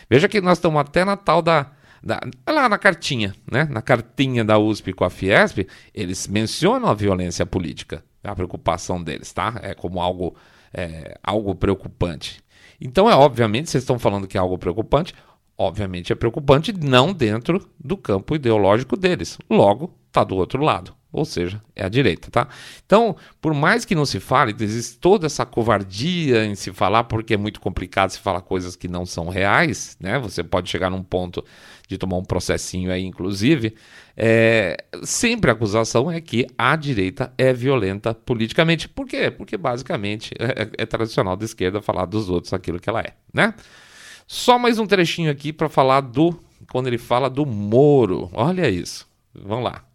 [0.09, 1.71] Veja que nós estamos até na tal da,
[2.03, 2.19] da,
[2.49, 3.65] lá na cartinha, né?
[3.69, 9.31] na cartinha da USP com a Fiesp, eles mencionam a violência política, a preocupação deles,
[9.31, 9.59] tá?
[9.61, 10.35] É como algo,
[10.73, 12.43] é, algo preocupante.
[12.81, 15.13] Então é obviamente, vocês estão falando que é algo preocupante,
[15.55, 19.37] obviamente é preocupante não dentro do campo ideológico deles.
[19.47, 22.47] Logo, está do outro lado, ou seja, é a direita, tá?
[22.85, 27.33] Então, por mais que não se fale, existe toda essa covardia em se falar, porque
[27.33, 30.17] é muito complicado se falar coisas que não são reais, né?
[30.19, 31.43] Você pode chegar num ponto
[31.87, 33.75] de tomar um processinho aí, inclusive.
[34.15, 38.87] É, sempre a acusação é que a direita é violenta politicamente.
[38.87, 39.29] Por quê?
[39.29, 43.13] Porque basicamente é, é, é tradicional da esquerda falar dos outros aquilo que ela é,
[43.33, 43.53] né?
[44.25, 46.39] Só mais um trechinho aqui para falar do
[46.71, 48.29] quando ele fala do Moro.
[48.31, 49.05] Olha isso.
[49.35, 49.90] Vamos lá.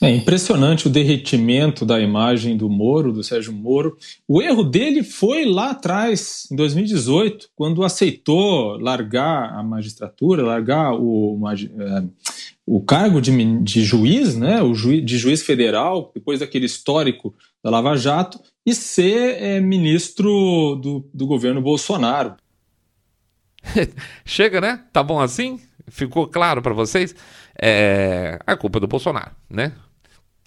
[0.00, 3.98] É impressionante o derretimento da imagem do Moro, do Sérgio Moro.
[4.28, 11.36] O erro dele foi lá atrás, em 2018, quando aceitou largar a magistratura, largar o,
[11.52, 12.04] é,
[12.64, 17.68] o cargo de, de juiz, né, o juiz, de juiz federal, depois daquele histórico da
[17.68, 22.36] Lava Jato, e ser é, ministro do, do governo Bolsonaro.
[24.24, 24.84] Chega, né?
[24.92, 25.58] Tá bom assim?
[25.88, 27.16] Ficou claro para vocês?
[27.60, 29.72] É a culpa do Bolsonaro, né?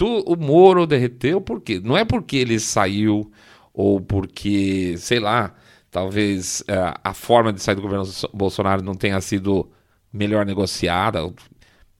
[0.01, 1.79] Tu, o Moro derreteu por quê?
[1.83, 3.31] Não é porque ele saiu
[3.71, 5.53] ou porque, sei lá,
[5.91, 9.69] talvez é, a forma de sair do governo Bolsonaro não tenha sido
[10.11, 11.19] melhor negociada.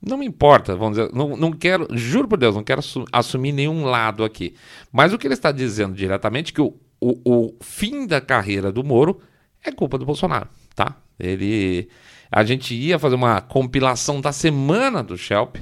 [0.02, 2.82] Não me importa, vamos dizer, não, não quero, juro por Deus, não quero
[3.12, 4.56] assumir nenhum lado aqui.
[4.92, 8.72] Mas o que ele está dizendo diretamente é que o, o, o fim da carreira
[8.72, 9.20] do Moro
[9.64, 10.98] é culpa do Bolsonaro, tá?
[11.20, 11.88] Ele,
[12.32, 15.58] a gente ia fazer uma compilação da semana do Shelp,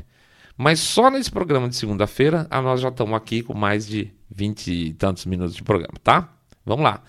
[0.62, 4.94] mas só nesse programa de segunda-feira, nós já estamos aqui com mais de 20 e
[4.94, 6.34] tantos minutos de programa, tá?
[6.66, 7.02] Vamos lá.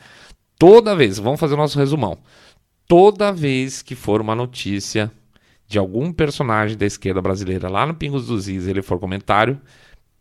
[0.56, 2.16] Toda vez, vamos fazer o nosso resumão.
[2.86, 5.10] Toda vez que for uma notícia
[5.66, 9.60] de algum personagem da esquerda brasileira lá no Pingos dos Is, ele for comentário,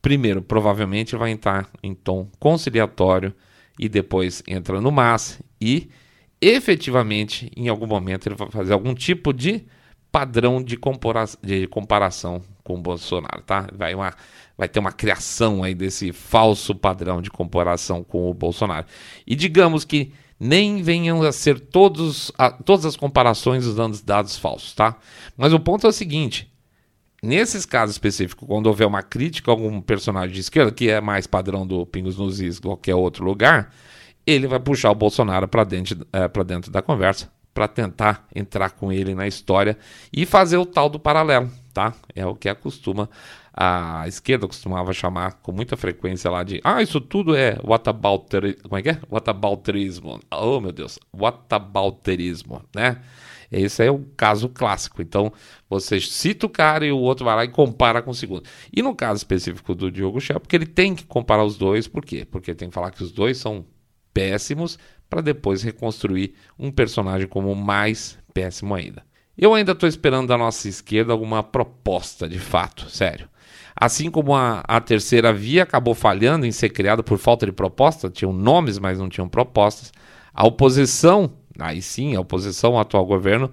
[0.02, 3.32] primeiro, provavelmente vai entrar em tom conciliatório
[3.78, 5.88] e depois entra no mas e
[6.42, 9.66] efetivamente, em algum momento, ele vai fazer algum tipo de
[10.12, 10.80] padrão de,
[11.44, 13.68] de comparação com o Bolsonaro, tá?
[13.74, 14.14] Vai, uma,
[14.56, 18.86] vai ter uma criação aí desse falso padrão de comparação com o Bolsonaro.
[19.26, 24.76] E digamos que nem venham a ser todos, a, todas as comparações usando dados falsos,
[24.76, 24.96] tá?
[25.36, 26.54] Mas o ponto é o seguinte:
[27.24, 31.26] nesses casos específicos, quando houver uma crítica a algum personagem de esquerda, que é mais
[31.26, 33.74] padrão do Pingos nos Is, qualquer outro lugar,
[34.28, 38.92] ele vai puxar o Bolsonaro para dentro, é, dentro da conversa para tentar entrar com
[38.92, 39.76] ele na história
[40.14, 41.50] e fazer o tal do paralelo,
[41.80, 41.94] tá?
[42.14, 43.10] É o que acostuma
[43.54, 48.64] a esquerda costumava chamar com muita frequência lá de ah, isso tudo é whatabouterismo.
[48.64, 49.00] Como é que é?
[49.10, 50.20] Whatabouterismo.
[50.32, 51.00] Oh, meu Deus.
[51.14, 53.02] Whatabouterismo, né?
[53.52, 55.02] Esse é o caso clássico.
[55.02, 55.32] Então,
[55.70, 58.44] você cita o cara e o outro vai lá e compara com o segundo.
[58.72, 62.06] E no caso específico do Diogo Shell, porque ele tem que comparar os dois, por
[62.06, 62.26] quê?
[62.30, 63.66] Porque tem que falar que os dois são
[64.14, 64.78] péssimos
[65.10, 69.09] para depois reconstruir um personagem como mais péssimo ainda.
[69.42, 73.30] Eu ainda estou esperando da nossa esquerda alguma proposta de fato, sério.
[73.74, 78.10] Assim como a, a, terceira via acabou falhando em ser criada por falta de proposta,
[78.10, 79.94] tinham nomes, mas não tinham propostas,
[80.34, 83.50] a oposição, aí sim, a oposição ao atual governo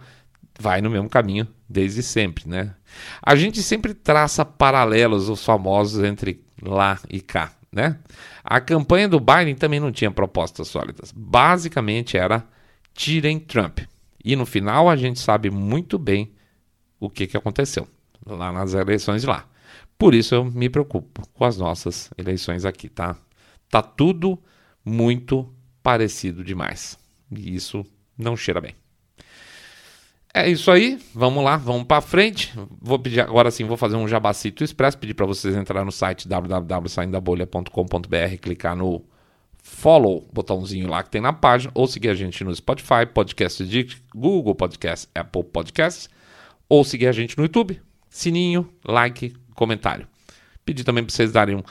[0.59, 2.74] vai no mesmo caminho desde sempre, né?
[3.22, 7.97] A gente sempre traça paralelos, os famosos, entre lá e cá, né?
[8.43, 11.12] A campanha do Biden também não tinha propostas sólidas.
[11.14, 12.45] Basicamente era
[12.93, 13.80] tirem Trump.
[14.27, 16.33] E no final a gente sabe muito bem
[16.99, 17.87] o que, que aconteceu
[18.27, 19.47] lá nas eleições de lá.
[19.97, 23.16] Por isso eu me preocupo com as nossas eleições aqui, tá?
[23.70, 24.37] Tá tudo
[24.85, 25.49] muito
[25.81, 26.99] parecido demais.
[27.31, 27.87] E isso
[28.18, 28.74] não cheira bem.
[30.35, 32.53] É isso aí, vamos lá, vamos para frente.
[32.83, 36.27] Vou pedir agora sim, vou fazer um jabacito expresso, pedir para vocês entrar no site
[36.27, 39.05] www.saindabolha.com.br, clicar no
[39.67, 43.89] follow, botãozinho lá que tem na página, ou seguir a gente no Spotify, Podcast de
[44.14, 46.09] Google Podcast, Apple Podcasts,
[46.69, 50.07] ou seguir a gente no YouTube, sininho, like, comentário.
[50.64, 51.62] Pedir também para vocês darem um,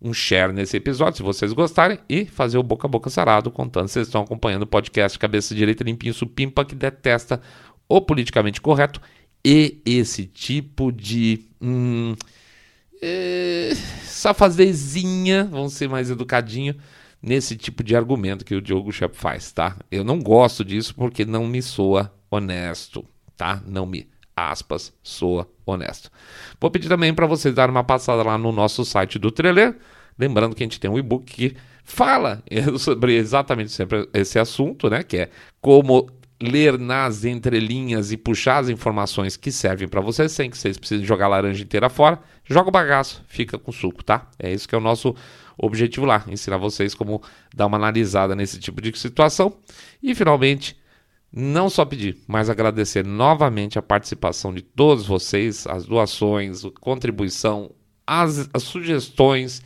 [0.00, 3.88] um share nesse episódio, se vocês gostarem, e fazer o boca a boca sarado, contando
[3.88, 7.42] se vocês estão acompanhando o podcast Cabeça Direita Limpinho Supimpa, que detesta
[7.88, 9.00] o politicamente correto
[9.44, 11.46] e esse tipo de.
[11.60, 12.14] Hum,
[13.02, 13.72] é,
[14.04, 16.76] safazezinha, vamos ser mais educadinho,
[17.22, 19.76] nesse tipo de argumento que o Diogo Shep faz, tá?
[19.90, 23.04] Eu não gosto disso porque não me soa honesto,
[23.36, 23.62] tá?
[23.66, 26.10] Não me, aspas, soa honesto.
[26.60, 29.76] Vou pedir também para vocês darem uma passada lá no nosso site do Trailer,
[30.18, 32.42] lembrando que a gente tem um e-book que fala
[32.78, 35.02] sobre exatamente sempre esse assunto, né?
[35.02, 36.08] Que é como
[36.42, 41.04] ler nas entrelinhas e puxar as informações que servem para vocês sem que vocês precisem
[41.04, 42.18] jogar a laranja inteira fora.
[42.44, 44.26] Joga o bagaço, fica com suco, tá?
[44.38, 45.14] É isso que é o nosso
[45.56, 47.22] objetivo lá, ensinar vocês como
[47.54, 49.56] dar uma analisada nesse tipo de situação.
[50.02, 50.76] E finalmente,
[51.32, 57.70] não só pedir, mas agradecer novamente a participação de todos vocês, as doações, a contribuição,
[58.06, 59.62] as, as sugestões.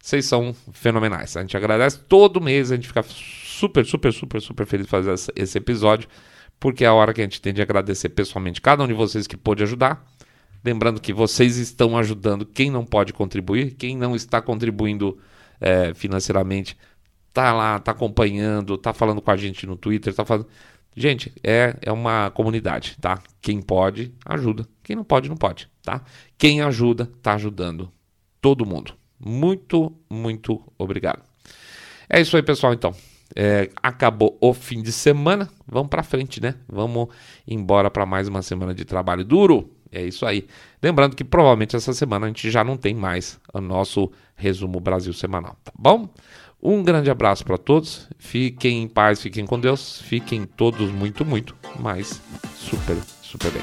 [0.00, 1.36] Vocês são fenomenais.
[1.36, 5.32] A gente agradece todo mês, a gente fica super, super, super, super feliz de fazer
[5.34, 6.08] esse episódio,
[6.60, 9.26] porque é a hora que a gente tem de agradecer pessoalmente cada um de vocês
[9.26, 10.06] que pôde ajudar.
[10.64, 15.18] Lembrando que vocês estão ajudando quem não pode contribuir, quem não está contribuindo
[15.60, 16.76] é, financeiramente,
[17.32, 20.46] tá lá, tá acompanhando, tá falando com a gente no Twitter, tá falando.
[20.96, 23.22] Gente, é, é uma comunidade, tá?
[23.40, 24.66] Quem pode, ajuda.
[24.82, 26.02] Quem não pode, não pode, tá?
[26.36, 27.92] Quem ajuda, tá ajudando
[28.40, 28.94] todo mundo.
[29.18, 31.22] Muito, muito obrigado.
[32.08, 32.94] É isso aí, pessoal, então.
[33.36, 36.54] É, acabou o fim de semana, vamos para frente, né?
[36.66, 37.08] Vamos
[37.46, 39.70] embora para mais uma semana de trabalho duro.
[39.90, 40.46] É isso aí.
[40.82, 45.12] Lembrando que provavelmente essa semana a gente já não tem mais o nosso resumo Brasil
[45.12, 46.08] semanal, tá bom?
[46.60, 48.08] Um grande abraço para todos.
[48.18, 50.00] Fiquem em paz, fiquem com Deus.
[50.02, 52.20] Fiquem todos muito, muito, mas
[52.56, 53.62] super, super bem.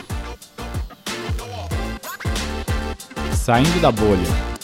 [3.34, 4.55] Saindo da bolha.